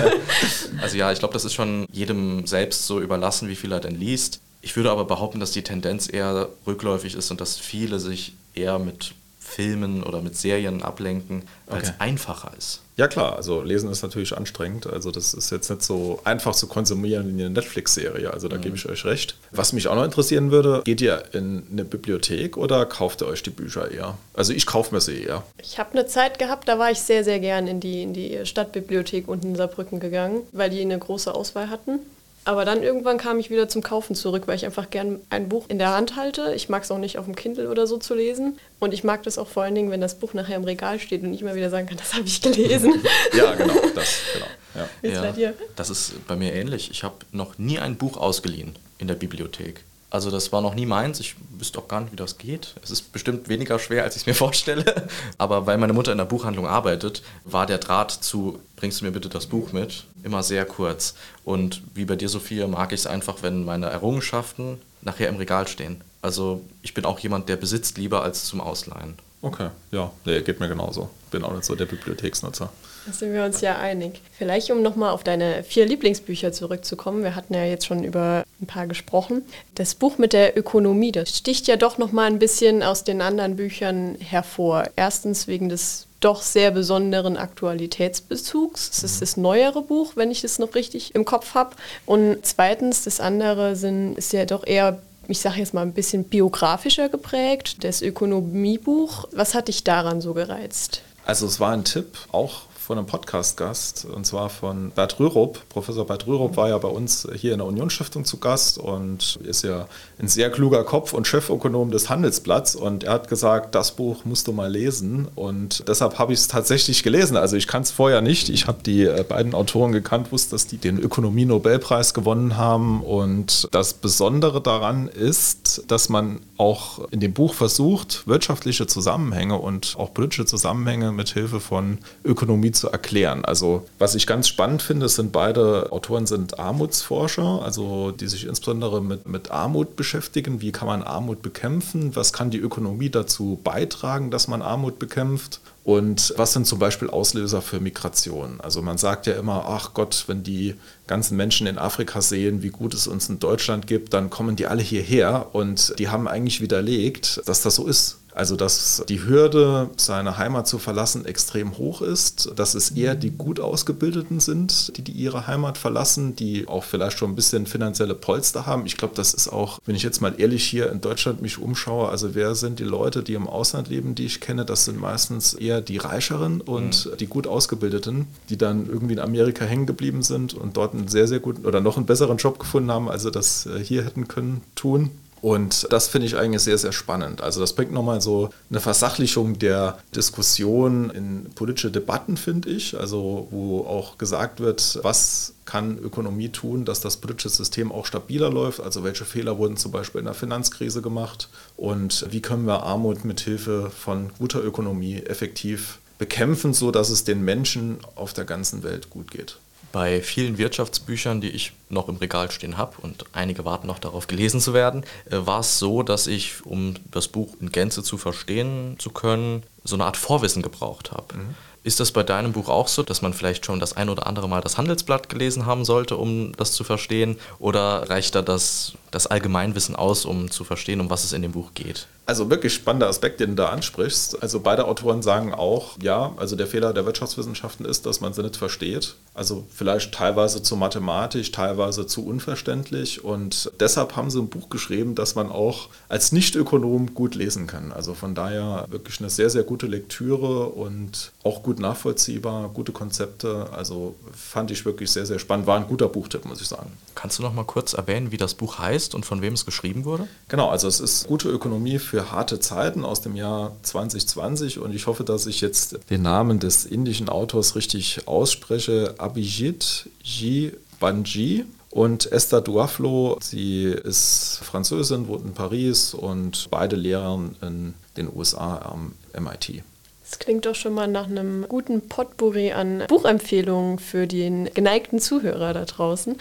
also 0.82 0.96
ja, 0.96 1.12
ich 1.12 1.18
glaube, 1.18 1.34
das 1.34 1.44
ist 1.44 1.54
schon 1.54 1.86
jedem 1.90 2.46
selbst 2.46 2.86
so 2.86 3.00
überlassen, 3.00 3.48
wie 3.48 3.56
viel 3.56 3.72
er 3.72 3.80
denn 3.80 3.98
liest. 3.98 4.40
Ich 4.62 4.76
würde 4.76 4.90
aber 4.90 5.04
behaupten, 5.04 5.40
dass 5.40 5.50
die 5.50 5.62
Tendenz 5.62 6.10
eher 6.10 6.48
rückläufig 6.66 7.14
ist 7.14 7.30
und 7.30 7.40
dass 7.40 7.58
viele 7.58 7.98
sich 7.98 8.34
eher 8.54 8.78
mit 8.78 9.14
Filmen 9.38 10.02
oder 10.02 10.22
mit 10.22 10.36
Serien 10.36 10.82
ablenken, 10.82 11.42
weil 11.66 11.78
okay. 11.78 11.90
es 11.92 12.00
einfacher 12.00 12.52
ist. 12.56 12.80
Ja 12.96 13.08
klar, 13.08 13.36
also 13.36 13.60
lesen 13.62 13.90
ist 13.90 14.02
natürlich 14.02 14.36
anstrengend. 14.36 14.86
Also 14.86 15.10
das 15.10 15.34
ist 15.34 15.50
jetzt 15.50 15.68
nicht 15.68 15.82
so 15.82 16.20
einfach 16.22 16.54
zu 16.54 16.68
konsumieren 16.68 17.36
wie 17.36 17.42
eine 17.42 17.50
Netflix-Serie. 17.50 18.32
Also 18.32 18.46
da 18.48 18.56
mhm. 18.56 18.60
gebe 18.60 18.76
ich 18.76 18.88
euch 18.88 19.04
recht. 19.04 19.36
Was 19.50 19.72
mich 19.72 19.88
auch 19.88 19.96
noch 19.96 20.04
interessieren 20.04 20.52
würde, 20.52 20.82
geht 20.84 21.00
ihr 21.00 21.24
in 21.32 21.64
eine 21.72 21.84
Bibliothek 21.84 22.56
oder 22.56 22.86
kauft 22.86 23.22
ihr 23.22 23.26
euch 23.26 23.42
die 23.42 23.50
Bücher 23.50 23.90
eher? 23.90 24.16
Also 24.32 24.52
ich 24.52 24.66
kaufe 24.66 24.94
mir 24.94 25.00
sie 25.00 25.24
eher. 25.24 25.42
Ich 25.60 25.78
habe 25.78 25.92
eine 25.92 26.06
Zeit 26.06 26.38
gehabt, 26.38 26.68
da 26.68 26.78
war 26.78 26.90
ich 26.90 27.00
sehr, 27.00 27.24
sehr 27.24 27.40
gern 27.40 27.66
in 27.66 27.80
die, 27.80 28.02
in 28.02 28.12
die 28.12 28.46
Stadtbibliothek 28.46 29.26
unten 29.26 29.48
in 29.48 29.56
Saarbrücken 29.56 29.98
gegangen, 29.98 30.42
weil 30.52 30.70
die 30.70 30.80
eine 30.80 30.98
große 30.98 31.34
Auswahl 31.34 31.70
hatten. 31.70 31.98
Aber 32.46 32.64
dann 32.64 32.82
irgendwann 32.82 33.16
kam 33.16 33.38
ich 33.38 33.48
wieder 33.50 33.68
zum 33.68 33.82
Kaufen 33.82 34.14
zurück, 34.14 34.42
weil 34.46 34.56
ich 34.56 34.66
einfach 34.66 34.90
gern 34.90 35.20
ein 35.30 35.48
Buch 35.48 35.64
in 35.68 35.78
der 35.78 35.94
Hand 35.94 36.16
halte. 36.16 36.52
Ich 36.54 36.68
mag 36.68 36.82
es 36.82 36.90
auch 36.90 36.98
nicht 36.98 37.18
auf 37.18 37.24
dem 37.24 37.34
Kindle 37.34 37.70
oder 37.70 37.86
so 37.86 37.96
zu 37.96 38.14
lesen. 38.14 38.58
Und 38.80 38.92
ich 38.92 39.02
mag 39.02 39.22
das 39.22 39.38
auch 39.38 39.48
vor 39.48 39.62
allen 39.62 39.74
Dingen, 39.74 39.90
wenn 39.90 40.02
das 40.02 40.16
Buch 40.16 40.34
nachher 40.34 40.56
im 40.56 40.64
Regal 40.64 41.00
steht 41.00 41.22
und 41.22 41.32
ich 41.32 41.40
immer 41.40 41.54
wieder 41.54 41.70
sagen 41.70 41.86
kann, 41.86 41.96
das 41.96 42.12
habe 42.12 42.24
ich 42.26 42.42
gelesen. 42.42 43.02
ja, 43.36 43.54
genau, 43.54 43.74
das, 43.94 44.18
genau. 44.34 44.46
Ja. 44.74 44.88
Wie 45.00 45.06
ist 45.08 45.14
ja, 45.14 45.22
bei 45.22 45.32
dir? 45.32 45.54
Das 45.76 45.88
ist 45.88 46.26
bei 46.26 46.36
mir 46.36 46.52
ähnlich. 46.52 46.90
Ich 46.90 47.02
habe 47.02 47.16
noch 47.32 47.56
nie 47.56 47.78
ein 47.78 47.96
Buch 47.96 48.18
ausgeliehen 48.18 48.74
in 48.98 49.08
der 49.08 49.14
Bibliothek. 49.14 49.82
Also 50.14 50.30
das 50.30 50.52
war 50.52 50.60
noch 50.60 50.76
nie 50.76 50.86
meins. 50.86 51.18
Ich 51.18 51.34
wüsste 51.58 51.80
auch 51.80 51.88
gar 51.88 52.00
nicht, 52.00 52.12
wie 52.12 52.16
das 52.16 52.38
geht. 52.38 52.76
Es 52.84 52.92
ist 52.92 53.12
bestimmt 53.12 53.48
weniger 53.48 53.80
schwer, 53.80 54.04
als 54.04 54.14
ich 54.14 54.22
es 54.22 54.26
mir 54.26 54.34
vorstelle. 54.46 55.08
Aber 55.38 55.66
weil 55.66 55.76
meine 55.76 55.92
Mutter 55.92 56.12
in 56.12 56.18
der 56.18 56.24
Buchhandlung 56.24 56.68
arbeitet, 56.68 57.24
war 57.42 57.66
der 57.66 57.78
Draht 57.78 58.12
zu, 58.12 58.60
bringst 58.76 59.00
du 59.00 59.06
mir 59.06 59.10
bitte 59.10 59.28
das 59.28 59.46
Buch 59.46 59.72
mit, 59.72 60.04
immer 60.22 60.44
sehr 60.44 60.66
kurz. 60.66 61.16
Und 61.44 61.82
wie 61.94 62.04
bei 62.04 62.14
dir, 62.14 62.28
Sophia, 62.28 62.68
mag 62.68 62.92
ich 62.92 63.00
es 63.00 63.06
einfach, 63.08 63.38
wenn 63.42 63.64
meine 63.64 63.86
Errungenschaften 63.86 64.80
nachher 65.02 65.28
im 65.28 65.34
Regal 65.34 65.66
stehen. 65.66 66.00
Also 66.22 66.60
ich 66.82 66.94
bin 66.94 67.04
auch 67.06 67.18
jemand, 67.18 67.48
der 67.48 67.56
besitzt 67.56 67.98
lieber 67.98 68.22
als 68.22 68.44
zum 68.44 68.60
Ausleihen. 68.60 69.14
Okay, 69.44 69.68
ja, 69.90 70.10
nee, 70.24 70.40
geht 70.40 70.58
mir 70.58 70.68
genauso. 70.68 71.10
Bin 71.30 71.44
auch 71.44 71.52
nicht 71.52 71.66
so 71.66 71.74
der 71.74 71.84
Bibliotheksnutzer. 71.84 72.70
Da 73.04 73.12
sind 73.12 73.34
wir 73.34 73.44
uns 73.44 73.60
ja 73.60 73.76
einig. 73.76 74.22
Vielleicht, 74.32 74.70
um 74.70 74.80
nochmal 74.80 75.10
auf 75.10 75.22
deine 75.22 75.62
vier 75.64 75.84
Lieblingsbücher 75.84 76.50
zurückzukommen. 76.52 77.22
Wir 77.22 77.36
hatten 77.36 77.52
ja 77.52 77.62
jetzt 77.62 77.84
schon 77.84 78.04
über 78.04 78.44
ein 78.62 78.66
paar 78.66 78.86
gesprochen. 78.86 79.42
Das 79.74 79.96
Buch 79.96 80.16
mit 80.16 80.32
der 80.32 80.56
Ökonomie, 80.56 81.12
das 81.12 81.36
sticht 81.36 81.66
ja 81.66 81.76
doch 81.76 81.98
nochmal 81.98 82.28
ein 82.28 82.38
bisschen 82.38 82.82
aus 82.82 83.04
den 83.04 83.20
anderen 83.20 83.56
Büchern 83.56 84.16
hervor. 84.18 84.84
Erstens 84.96 85.46
wegen 85.46 85.68
des 85.68 86.06
doch 86.20 86.40
sehr 86.40 86.70
besonderen 86.70 87.36
Aktualitätsbezugs. 87.36 88.88
Es 88.88 89.04
ist 89.04 89.20
das 89.20 89.36
neuere 89.36 89.82
Buch, 89.82 90.12
wenn 90.14 90.30
ich 90.30 90.40
das 90.40 90.58
noch 90.58 90.74
richtig 90.74 91.14
im 91.14 91.26
Kopf 91.26 91.54
habe. 91.54 91.76
Und 92.06 92.38
zweitens, 92.46 93.04
das 93.04 93.20
andere 93.20 93.76
sind, 93.76 94.16
ist 94.16 94.32
ja 94.32 94.46
doch 94.46 94.66
eher 94.66 95.02
ich 95.28 95.40
sage 95.40 95.58
jetzt 95.58 95.74
mal 95.74 95.82
ein 95.82 95.92
bisschen 95.92 96.24
biografischer 96.24 97.08
geprägt, 97.08 97.84
das 97.84 98.02
Ökonomiebuch. 98.02 99.28
Was 99.32 99.54
hat 99.54 99.68
dich 99.68 99.84
daran 99.84 100.20
so 100.20 100.34
gereizt? 100.34 101.02
Also 101.26 101.46
es 101.46 101.60
war 101.60 101.72
ein 101.72 101.84
Tipp, 101.84 102.18
auch 102.32 102.62
von 102.84 102.98
einem 102.98 103.06
Podcast-Gast, 103.06 104.04
und 104.04 104.26
zwar 104.26 104.50
von 104.50 104.90
Bert 104.90 105.18
Rürup. 105.18 105.58
Professor 105.70 106.06
Bert 106.06 106.26
Rürup 106.26 106.58
war 106.58 106.68
ja 106.68 106.76
bei 106.76 106.88
uns 106.88 107.26
hier 107.34 107.52
in 107.52 107.58
der 107.58 107.66
Unionsstiftung 107.66 108.26
zu 108.26 108.36
Gast 108.36 108.76
und 108.76 109.38
ist 109.42 109.64
ja 109.64 109.88
ein 110.18 110.28
sehr 110.28 110.50
kluger 110.50 110.84
Kopf 110.84 111.14
und 111.14 111.26
Chefökonom 111.26 111.90
des 111.90 112.10
Handelsblatts. 112.10 112.76
Und 112.76 113.04
er 113.04 113.14
hat 113.14 113.28
gesagt, 113.28 113.74
das 113.74 113.92
Buch 113.92 114.26
musst 114.26 114.48
du 114.48 114.52
mal 114.52 114.70
lesen. 114.70 115.28
Und 115.34 115.88
deshalb 115.88 116.18
habe 116.18 116.34
ich 116.34 116.40
es 116.40 116.48
tatsächlich 116.48 117.02
gelesen. 117.02 117.38
Also 117.38 117.56
ich 117.56 117.66
kann 117.66 117.82
es 117.82 117.90
vorher 117.90 118.20
nicht. 118.20 118.50
Ich 118.50 118.66
habe 118.66 118.82
die 118.84 119.04
äh, 119.04 119.24
beiden 119.26 119.54
Autoren 119.54 119.92
gekannt, 119.92 120.30
wusste, 120.30 120.50
dass 120.50 120.66
die 120.66 120.76
den 120.76 120.98
Ökonomie-Nobelpreis 120.98 122.12
gewonnen 122.12 122.58
haben. 122.58 123.02
Und 123.02 123.66
das 123.70 123.94
Besondere 123.94 124.60
daran 124.60 125.08
ist, 125.08 125.84
dass 125.88 126.10
man 126.10 126.40
auch 126.58 127.08
in 127.10 127.20
dem 127.20 127.32
Buch 127.32 127.54
versucht, 127.54 128.26
wirtschaftliche 128.26 128.86
Zusammenhänge 128.86 129.56
und 129.56 129.96
auch 129.98 130.12
politische 130.12 130.44
Zusammenhänge 130.44 131.12
mit 131.12 131.30
Hilfe 131.30 131.60
von 131.60 131.96
Ökonomie 132.24 132.73
zu 132.74 132.90
erklären. 132.90 133.44
Also 133.44 133.86
was 133.98 134.14
ich 134.14 134.26
ganz 134.26 134.48
spannend 134.48 134.82
finde, 134.82 135.08
sind 135.08 135.32
beide 135.32 135.92
Autoren 135.92 136.26
sind 136.26 136.58
Armutsforscher, 136.58 137.62
also 137.62 138.10
die 138.10 138.28
sich 138.28 138.46
insbesondere 138.46 139.02
mit, 139.02 139.26
mit 139.26 139.50
Armut 139.50 139.96
beschäftigen. 139.96 140.60
Wie 140.60 140.72
kann 140.72 140.88
man 140.88 141.02
Armut 141.02 141.42
bekämpfen? 141.42 142.14
Was 142.16 142.32
kann 142.32 142.50
die 142.50 142.58
Ökonomie 142.58 143.10
dazu 143.10 143.58
beitragen, 143.62 144.30
dass 144.30 144.48
man 144.48 144.62
Armut 144.62 144.98
bekämpft? 144.98 145.60
Und 145.84 146.32
was 146.38 146.54
sind 146.54 146.66
zum 146.66 146.78
Beispiel 146.78 147.10
Auslöser 147.10 147.60
für 147.60 147.78
Migration? 147.78 148.58
Also 148.62 148.80
man 148.80 148.96
sagt 148.96 149.26
ja 149.26 149.34
immer, 149.34 149.66
ach 149.68 149.92
Gott, 149.92 150.24
wenn 150.28 150.42
die 150.42 150.76
ganzen 151.06 151.36
Menschen 151.36 151.66
in 151.66 151.76
Afrika 151.76 152.22
sehen, 152.22 152.62
wie 152.62 152.70
gut 152.70 152.94
es 152.94 153.06
uns 153.06 153.28
in 153.28 153.38
Deutschland 153.38 153.86
gibt, 153.86 154.14
dann 154.14 154.30
kommen 154.30 154.56
die 154.56 154.66
alle 154.66 154.82
hierher 154.82 155.50
und 155.52 155.94
die 155.98 156.08
haben 156.08 156.26
eigentlich 156.26 156.62
widerlegt, 156.62 157.42
dass 157.44 157.60
das 157.60 157.74
so 157.74 157.86
ist. 157.86 158.18
Also, 158.34 158.56
dass 158.56 159.04
die 159.08 159.24
Hürde, 159.24 159.90
seine 159.96 160.36
Heimat 160.36 160.66
zu 160.66 160.78
verlassen, 160.78 161.24
extrem 161.24 161.78
hoch 161.78 162.02
ist, 162.02 162.50
dass 162.56 162.74
es 162.74 162.90
eher 162.90 163.14
die 163.14 163.30
gut 163.30 163.60
ausgebildeten 163.60 164.40
sind, 164.40 164.96
die, 164.96 165.02
die 165.02 165.12
ihre 165.12 165.46
Heimat 165.46 165.78
verlassen, 165.78 166.34
die 166.34 166.66
auch 166.66 166.82
vielleicht 166.82 167.16
schon 167.18 167.30
ein 167.30 167.36
bisschen 167.36 167.66
finanzielle 167.66 168.14
Polster 168.14 168.66
haben. 168.66 168.86
Ich 168.86 168.96
glaube, 168.96 169.14
das 169.14 169.34
ist 169.34 169.48
auch, 169.48 169.78
wenn 169.86 169.94
ich 169.94 170.02
jetzt 170.02 170.20
mal 170.20 170.34
ehrlich 170.38 170.64
hier 170.64 170.90
in 170.90 171.00
Deutschland 171.00 171.42
mich 171.42 171.58
umschaue, 171.58 172.08
also 172.08 172.34
wer 172.34 172.56
sind 172.56 172.80
die 172.80 172.84
Leute, 172.84 173.22
die 173.22 173.34
im 173.34 173.46
Ausland 173.46 173.88
leben, 173.88 174.16
die 174.16 174.26
ich 174.26 174.40
kenne, 174.40 174.64
das 174.64 174.84
sind 174.84 175.00
meistens 175.00 175.54
eher 175.54 175.80
die 175.80 175.98
Reicheren 175.98 176.60
und 176.60 177.06
mhm. 177.06 177.16
die 177.18 177.26
gut 177.26 177.46
ausgebildeten, 177.46 178.26
die 178.48 178.58
dann 178.58 178.86
irgendwie 178.86 179.14
in 179.14 179.20
Amerika 179.20 179.64
hängen 179.64 179.86
geblieben 179.86 180.22
sind 180.22 180.54
und 180.54 180.76
dort 180.76 180.94
einen 180.94 181.06
sehr, 181.06 181.28
sehr 181.28 181.38
guten 181.38 181.64
oder 181.66 181.80
noch 181.80 181.96
einen 181.96 182.06
besseren 182.06 182.38
Job 182.38 182.58
gefunden 182.58 182.90
haben, 182.90 183.08
als 183.08 183.22
sie 183.22 183.30
das 183.30 183.66
äh, 183.66 183.78
hier 183.78 184.04
hätten 184.04 184.26
können 184.26 184.62
tun. 184.74 185.10
Und 185.44 185.86
das 185.90 186.08
finde 186.08 186.26
ich 186.26 186.38
eigentlich 186.38 186.62
sehr, 186.62 186.78
sehr 186.78 186.92
spannend. 186.92 187.42
Also 187.42 187.60
das 187.60 187.74
bringt 187.74 187.92
nochmal 187.92 188.22
so 188.22 188.48
eine 188.70 188.80
Versachlichung 188.80 189.58
der 189.58 189.98
Diskussion 190.16 191.10
in 191.10 191.50
politische 191.54 191.90
Debatten, 191.90 192.38
finde 192.38 192.70
ich. 192.70 192.98
Also 192.98 193.46
wo 193.50 193.80
auch 193.80 194.16
gesagt 194.16 194.60
wird, 194.60 195.00
was 195.02 195.52
kann 195.66 195.98
Ökonomie 195.98 196.48
tun, 196.48 196.86
dass 196.86 197.02
das 197.02 197.18
politische 197.18 197.50
System 197.50 197.92
auch 197.92 198.06
stabiler 198.06 198.48
läuft? 198.48 198.80
Also 198.80 199.04
welche 199.04 199.26
Fehler 199.26 199.58
wurden 199.58 199.76
zum 199.76 199.92
Beispiel 199.92 200.20
in 200.20 200.24
der 200.24 200.32
Finanzkrise 200.32 201.02
gemacht? 201.02 201.50
Und 201.76 202.24
wie 202.30 202.40
können 202.40 202.64
wir 202.64 202.82
Armut 202.82 203.26
mit 203.26 203.40
Hilfe 203.40 203.90
von 203.90 204.30
guter 204.38 204.64
Ökonomie 204.64 205.16
effektiv 205.16 205.98
bekämpfen, 206.16 206.72
sodass 206.72 207.10
es 207.10 207.24
den 207.24 207.44
Menschen 207.44 207.98
auf 208.14 208.32
der 208.32 208.46
ganzen 208.46 208.82
Welt 208.82 209.10
gut 209.10 209.30
geht? 209.30 209.58
Bei 209.94 210.22
vielen 210.22 210.58
Wirtschaftsbüchern, 210.58 211.40
die 211.40 211.50
ich 211.50 211.72
noch 211.88 212.08
im 212.08 212.16
Regal 212.16 212.50
stehen 212.50 212.76
habe 212.78 212.96
und 213.00 213.26
einige 213.32 213.64
warten 213.64 213.86
noch 213.86 214.00
darauf 214.00 214.26
gelesen 214.26 214.58
zu 214.58 214.74
werden, 214.74 215.04
äh, 215.30 215.36
war 215.46 215.60
es 215.60 215.78
so, 215.78 216.02
dass 216.02 216.26
ich, 216.26 216.66
um 216.66 216.94
das 217.12 217.28
Buch 217.28 217.54
in 217.60 217.70
Gänze 217.70 218.02
zu 218.02 218.18
verstehen 218.18 218.96
zu 218.98 219.10
können, 219.10 219.62
so 219.84 219.94
eine 219.94 220.04
Art 220.04 220.16
Vorwissen 220.16 220.62
gebraucht 220.62 221.12
habe. 221.12 221.36
Mhm. 221.36 221.54
Ist 221.84 222.00
das 222.00 222.12
bei 222.12 222.22
deinem 222.22 222.52
Buch 222.52 222.70
auch 222.70 222.88
so, 222.88 223.02
dass 223.02 223.20
man 223.20 223.34
vielleicht 223.34 223.66
schon 223.66 223.78
das 223.78 223.94
ein 223.94 224.08
oder 224.08 224.26
andere 224.26 224.48
Mal 224.48 224.62
das 224.62 224.78
Handelsblatt 224.78 225.28
gelesen 225.28 225.66
haben 225.66 225.84
sollte, 225.84 226.16
um 226.16 226.52
das 226.56 226.72
zu 226.72 226.82
verstehen? 226.82 227.36
Oder 227.58 228.08
reicht 228.08 228.34
da 228.34 228.40
das, 228.40 228.94
das 229.10 229.26
Allgemeinwissen 229.26 229.94
aus, 229.94 230.24
um 230.24 230.50
zu 230.50 230.64
verstehen, 230.64 231.00
um 231.00 231.10
was 231.10 231.24
es 231.24 231.34
in 231.34 231.42
dem 231.42 231.52
Buch 231.52 231.72
geht? 231.74 232.08
Also 232.26 232.48
wirklich 232.48 232.72
spannender 232.72 233.08
Aspekt, 233.08 233.40
den 233.40 233.50
du 233.50 233.56
da 233.56 233.68
ansprichst. 233.68 234.42
Also 234.42 234.60
beide 234.60 234.86
Autoren 234.86 235.20
sagen 235.20 235.52
auch, 235.52 235.98
ja, 236.00 236.32
also 236.38 236.56
der 236.56 236.66
Fehler 236.66 236.94
der 236.94 237.04
Wirtschaftswissenschaften 237.04 237.84
ist, 237.84 238.06
dass 238.06 238.22
man 238.22 238.32
sie 238.32 238.42
nicht 238.42 238.56
versteht. 238.56 239.16
Also 239.34 239.66
vielleicht 239.70 240.14
teilweise 240.14 240.62
zu 240.62 240.74
mathematisch, 240.76 241.52
teilweise 241.52 242.06
zu 242.06 242.24
unverständlich. 242.24 243.22
Und 243.22 243.70
deshalb 243.78 244.16
haben 244.16 244.30
sie 244.30 244.38
ein 244.38 244.48
Buch 244.48 244.70
geschrieben, 244.70 245.14
das 245.14 245.34
man 245.34 245.50
auch 245.50 245.88
als 246.08 246.32
Nichtökonom 246.32 247.12
gut 247.12 247.34
lesen 247.34 247.66
kann. 247.66 247.92
Also 247.92 248.14
von 248.14 248.34
daher 248.34 248.86
wirklich 248.88 249.20
eine 249.20 249.28
sehr, 249.28 249.50
sehr 249.50 249.64
gute 249.64 249.86
Lektüre 249.86 250.68
und 250.70 251.32
auch 251.42 251.62
gut 251.62 251.73
nachvollziehbar, 251.78 252.68
gute 252.70 252.92
Konzepte. 252.92 253.68
Also 253.72 254.14
fand 254.32 254.70
ich 254.70 254.84
wirklich 254.84 255.10
sehr, 255.10 255.26
sehr 255.26 255.38
spannend. 255.38 255.66
War 255.66 255.76
ein 255.76 255.86
guter 255.86 256.08
Buchtipp, 256.08 256.44
muss 256.44 256.60
ich 256.60 256.68
sagen. 256.68 256.92
Kannst 257.14 257.38
du 257.38 257.42
noch 257.42 257.54
mal 257.54 257.64
kurz 257.64 257.92
erwähnen, 257.94 258.32
wie 258.32 258.36
das 258.36 258.54
Buch 258.54 258.78
heißt 258.78 259.14
und 259.14 259.24
von 259.24 259.42
wem 259.42 259.54
es 259.54 259.64
geschrieben 259.64 260.04
wurde? 260.04 260.28
Genau, 260.48 260.68
also 260.68 260.88
es 260.88 261.00
ist 261.00 261.26
gute 261.26 261.48
Ökonomie 261.48 261.98
für 261.98 262.32
harte 262.32 262.60
Zeiten 262.60 263.04
aus 263.04 263.20
dem 263.20 263.36
Jahr 263.36 263.72
2020 263.82 264.78
und 264.78 264.94
ich 264.94 265.06
hoffe, 265.06 265.24
dass 265.24 265.46
ich 265.46 265.60
jetzt 265.60 265.98
den 266.10 266.22
Namen 266.22 266.58
des 266.58 266.84
indischen 266.84 267.28
Autors 267.28 267.76
richtig 267.76 268.26
ausspreche. 268.26 269.14
Abhijit 269.18 270.08
Ji 270.22 270.72
Banji. 271.00 271.64
Und 271.90 272.32
Esther 272.32 272.60
Duaflo, 272.60 273.38
sie 273.40 273.84
ist 273.84 274.58
Französin, 274.64 275.28
wohnt 275.28 275.44
in 275.44 275.54
Paris 275.54 276.12
und 276.12 276.66
beide 276.68 276.96
lehren 276.96 277.54
in 277.62 277.94
den 278.16 278.28
USA 278.34 278.78
am 278.78 279.12
MIT. 279.32 279.84
Das 280.24 280.38
klingt 280.38 280.64
doch 280.64 280.74
schon 280.74 280.94
mal 280.94 281.06
nach 281.06 281.26
einem 281.26 281.66
guten 281.68 282.08
Potpourri 282.08 282.72
an 282.72 283.04
Buchempfehlungen 283.08 283.98
für 283.98 284.26
den 284.26 284.70
geneigten 284.72 285.18
Zuhörer 285.18 285.74
da 285.74 285.84
draußen. 285.84 286.36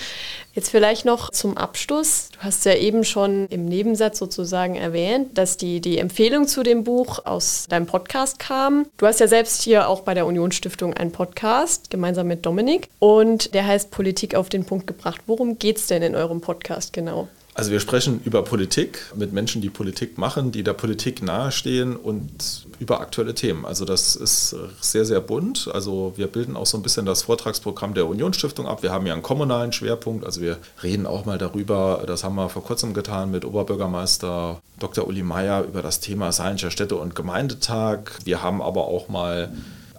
Jetzt 0.53 0.69
vielleicht 0.69 1.03
noch 1.03 1.31
zum 1.31 1.57
Abschluss. 1.57 2.29
Du 2.31 2.39
hast 2.39 2.63
ja 2.63 2.75
eben 2.75 3.03
schon 3.03 3.47
im 3.49 3.65
Nebensatz 3.65 4.19
sozusagen 4.19 4.75
erwähnt, 4.75 5.37
dass 5.37 5.57
die, 5.57 5.81
die 5.81 5.97
Empfehlung 5.97 6.47
zu 6.47 6.63
dem 6.63 6.85
Buch 6.85 7.25
aus 7.25 7.67
deinem 7.67 7.85
Podcast 7.85 8.39
kam. 8.39 8.85
Du 8.95 9.05
hast 9.05 9.19
ja 9.19 9.27
selbst 9.27 9.63
hier 9.63 9.89
auch 9.89 10.01
bei 10.01 10.13
der 10.13 10.25
Unionsstiftung 10.27 10.93
einen 10.93 11.11
Podcast, 11.11 11.89
gemeinsam 11.89 12.27
mit 12.27 12.45
Dominik. 12.45 12.87
Und 12.99 13.53
der 13.53 13.67
heißt 13.67 13.91
Politik 13.91 14.35
auf 14.35 14.47
den 14.47 14.63
Punkt 14.63 14.87
gebracht. 14.87 15.21
Worum 15.27 15.59
geht 15.59 15.77
es 15.77 15.87
denn 15.87 16.03
in 16.03 16.15
eurem 16.15 16.39
Podcast 16.39 16.93
genau? 16.93 17.27
Also 17.55 17.69
wir 17.69 17.79
sprechen 17.79 18.19
über 18.25 18.43
Politik 18.43 18.99
mit 19.15 19.31
Menschen, 19.31 19.61
die 19.61 19.69
Politik 19.69 20.17
machen, 20.17 20.51
die 20.51 20.63
der 20.63 20.73
Politik 20.73 21.21
nahestehen 21.21 21.95
und 21.95 22.65
über 22.79 22.99
aktuelle 22.99 23.35
Themen. 23.35 23.63
Also 23.65 23.85
das 23.85 24.15
ist 24.15 24.55
sehr, 24.81 25.05
sehr 25.05 25.21
bunt. 25.21 25.69
Also 25.71 26.13
wir 26.15 26.25
bilden 26.27 26.55
auch 26.55 26.65
so 26.65 26.77
ein 26.77 26.83
bisschen 26.83 27.05
das 27.05 27.23
Vortragsprogramm 27.23 27.93
der 27.93 28.07
Unionsstiftung 28.07 28.67
ab. 28.67 28.81
Wir 28.81 28.91
haben 28.91 29.05
ja 29.05 29.13
einen 29.13 29.21
kommunalen 29.21 29.71
Schwerpunkt. 29.71 30.25
Also 30.25 30.41
wir 30.41 30.57
reden 30.81 31.05
auch 31.05 31.25
mal 31.25 31.37
darüber, 31.37 32.03
das 32.07 32.23
haben 32.23 32.35
wir 32.35 32.49
vor 32.49 32.63
kurzem 32.63 32.95
getan 32.95 33.29
mit 33.29 33.45
Oberbürgermeister 33.45 34.59
Dr. 34.79 35.07
Uli 35.07 35.21
Meyer 35.21 35.63
über 35.63 35.83
das 35.83 35.99
Thema 35.99 36.31
Saarländischer 36.31 36.71
Städte- 36.71 36.95
und 36.95 37.13
Gemeindetag. 37.13 37.99
Wir 38.23 38.41
haben 38.41 38.63
aber 38.63 38.85
auch 38.87 39.09
mal 39.09 39.53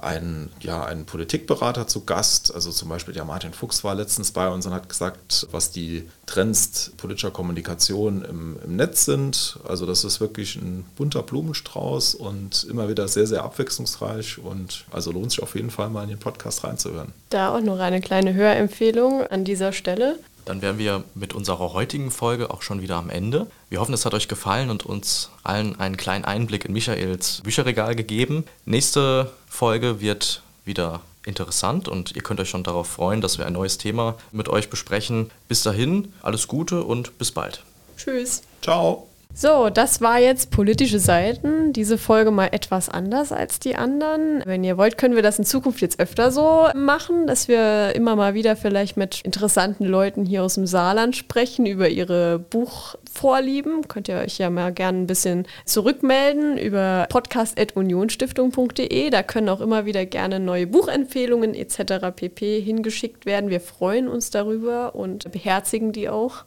einen, 0.04 0.50
ja, 0.60 0.84
einen 0.84 1.04
Politikberater 1.04 1.86
zu 1.86 2.04
Gast. 2.04 2.54
Also 2.54 2.70
zum 2.70 2.88
Beispiel 2.88 3.14
der 3.14 3.24
Martin 3.24 3.52
Fuchs 3.52 3.84
war 3.84 3.94
letztens 3.94 4.32
bei 4.32 4.48
uns 4.48 4.66
und 4.66 4.72
hat 4.72 4.88
gesagt, 4.88 5.46
was 5.50 5.70
die 5.70 6.08
Trends 6.26 6.92
politischer 6.96 7.30
Kommunikation 7.30 8.24
im, 8.24 8.56
im 8.64 8.76
Netz 8.76 9.04
sind. 9.04 9.58
Also 9.66 9.86
das 9.86 10.04
ist 10.04 10.20
wirklich 10.20 10.56
ein 10.56 10.84
bunter 10.96 11.22
Blumenstrauß 11.22 12.14
und 12.14 12.64
immer 12.64 12.88
wieder 12.88 13.08
sehr, 13.08 13.26
sehr 13.26 13.44
abwechslungsreich 13.44 14.38
und 14.38 14.84
also 14.90 15.12
lohnt 15.12 15.30
sich 15.30 15.42
auf 15.42 15.54
jeden 15.54 15.70
Fall 15.70 15.90
mal 15.90 16.04
in 16.04 16.10
den 16.10 16.18
Podcast 16.18 16.64
reinzuhören. 16.64 17.12
Da 17.30 17.54
auch 17.54 17.60
noch 17.60 17.78
eine 17.78 18.00
kleine 18.00 18.34
Hörempfehlung 18.34 19.26
an 19.26 19.44
dieser 19.44 19.72
Stelle. 19.72 20.18
Dann 20.44 20.62
wären 20.62 20.78
wir 20.78 21.04
mit 21.14 21.32
unserer 21.32 21.72
heutigen 21.72 22.10
Folge 22.10 22.50
auch 22.50 22.62
schon 22.62 22.82
wieder 22.82 22.96
am 22.96 23.10
Ende. 23.10 23.46
Wir 23.70 23.80
hoffen, 23.80 23.94
es 23.94 24.04
hat 24.04 24.14
euch 24.14 24.28
gefallen 24.28 24.70
und 24.70 24.84
uns 24.84 25.30
allen 25.42 25.78
einen 25.78 25.96
kleinen 25.96 26.24
Einblick 26.24 26.64
in 26.64 26.72
Michaels 26.72 27.40
Bücherregal 27.42 27.94
gegeben. 27.94 28.44
Nächste 28.64 29.32
Folge 29.48 30.00
wird 30.00 30.42
wieder 30.64 31.00
interessant 31.24 31.88
und 31.88 32.14
ihr 32.14 32.22
könnt 32.22 32.40
euch 32.40 32.50
schon 32.50 32.64
darauf 32.64 32.88
freuen, 32.88 33.20
dass 33.20 33.38
wir 33.38 33.46
ein 33.46 33.52
neues 33.54 33.78
Thema 33.78 34.16
mit 34.32 34.48
euch 34.48 34.68
besprechen. 34.68 35.30
Bis 35.48 35.62
dahin, 35.62 36.12
alles 36.22 36.48
Gute 36.48 36.84
und 36.84 37.18
bis 37.18 37.32
bald. 37.32 37.62
Tschüss. 37.96 38.42
Ciao. 38.60 39.08
So, 39.36 39.68
das 39.68 40.00
war 40.00 40.20
jetzt 40.20 40.52
politische 40.52 41.00
Seiten. 41.00 41.72
Diese 41.72 41.98
Folge 41.98 42.30
mal 42.30 42.50
etwas 42.52 42.88
anders 42.88 43.32
als 43.32 43.58
die 43.58 43.74
anderen. 43.74 44.44
Wenn 44.46 44.62
ihr 44.62 44.78
wollt, 44.78 44.96
können 44.96 45.16
wir 45.16 45.24
das 45.24 45.40
in 45.40 45.44
Zukunft 45.44 45.80
jetzt 45.80 45.98
öfter 45.98 46.30
so 46.30 46.68
machen, 46.76 47.26
dass 47.26 47.48
wir 47.48 47.96
immer 47.96 48.14
mal 48.14 48.34
wieder 48.34 48.54
vielleicht 48.54 48.96
mit 48.96 49.22
interessanten 49.22 49.86
Leuten 49.86 50.24
hier 50.24 50.44
aus 50.44 50.54
dem 50.54 50.68
Saarland 50.68 51.16
sprechen 51.16 51.66
über 51.66 51.88
ihre 51.88 52.38
Buchvorlieben. 52.38 53.88
Könnt 53.88 54.06
ihr 54.06 54.18
euch 54.18 54.38
ja 54.38 54.50
mal 54.50 54.72
gerne 54.72 54.98
ein 54.98 55.08
bisschen 55.08 55.48
zurückmelden 55.64 56.56
über 56.56 57.08
podcast.unionstiftung.de. 57.08 59.10
Da 59.10 59.24
können 59.24 59.48
auch 59.48 59.60
immer 59.60 59.84
wieder 59.84 60.06
gerne 60.06 60.38
neue 60.38 60.68
Buchempfehlungen 60.68 61.54
etc. 61.54 62.14
pp. 62.14 62.60
hingeschickt 62.60 63.26
werden. 63.26 63.50
Wir 63.50 63.60
freuen 63.60 64.06
uns 64.06 64.30
darüber 64.30 64.94
und 64.94 65.32
beherzigen 65.32 65.90
die 65.90 66.08
auch. 66.08 66.44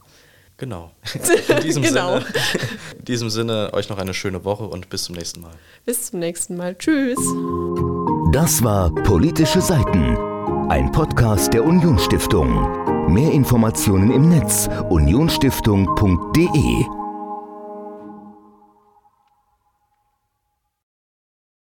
Genau. 0.58 0.92
In 1.50 1.62
diesem, 1.62 1.84
genau. 1.84 2.20
Sinne, 2.20 2.26
in 2.98 3.06
diesem 3.06 3.30
Sinne 3.30 3.70
euch 3.74 3.90
noch 3.90 4.00
eine 4.00 4.16
schöne 4.16 4.44
Woche 4.44 4.64
und 4.64 4.90
bis 4.90 5.04
zum 5.04 5.16
nächsten 5.16 5.42
Mal. 5.42 5.54
Bis 5.86 6.10
zum 6.10 6.20
nächsten 6.20 6.58
Mal. 6.58 6.76
Tschüss. 6.76 7.20
Das 8.34 8.64
war 8.64 8.90
Politische 9.04 9.62
Seiten, 9.62 10.18
ein 10.70 10.92
Podcast 10.92 11.54
der 11.54 11.64
Unionsstiftung. 11.64 13.14
Mehr 13.14 13.32
Informationen 13.32 14.12
im 14.12 14.30
Netz 14.30 14.68
unionsstiftung.de 14.90 16.97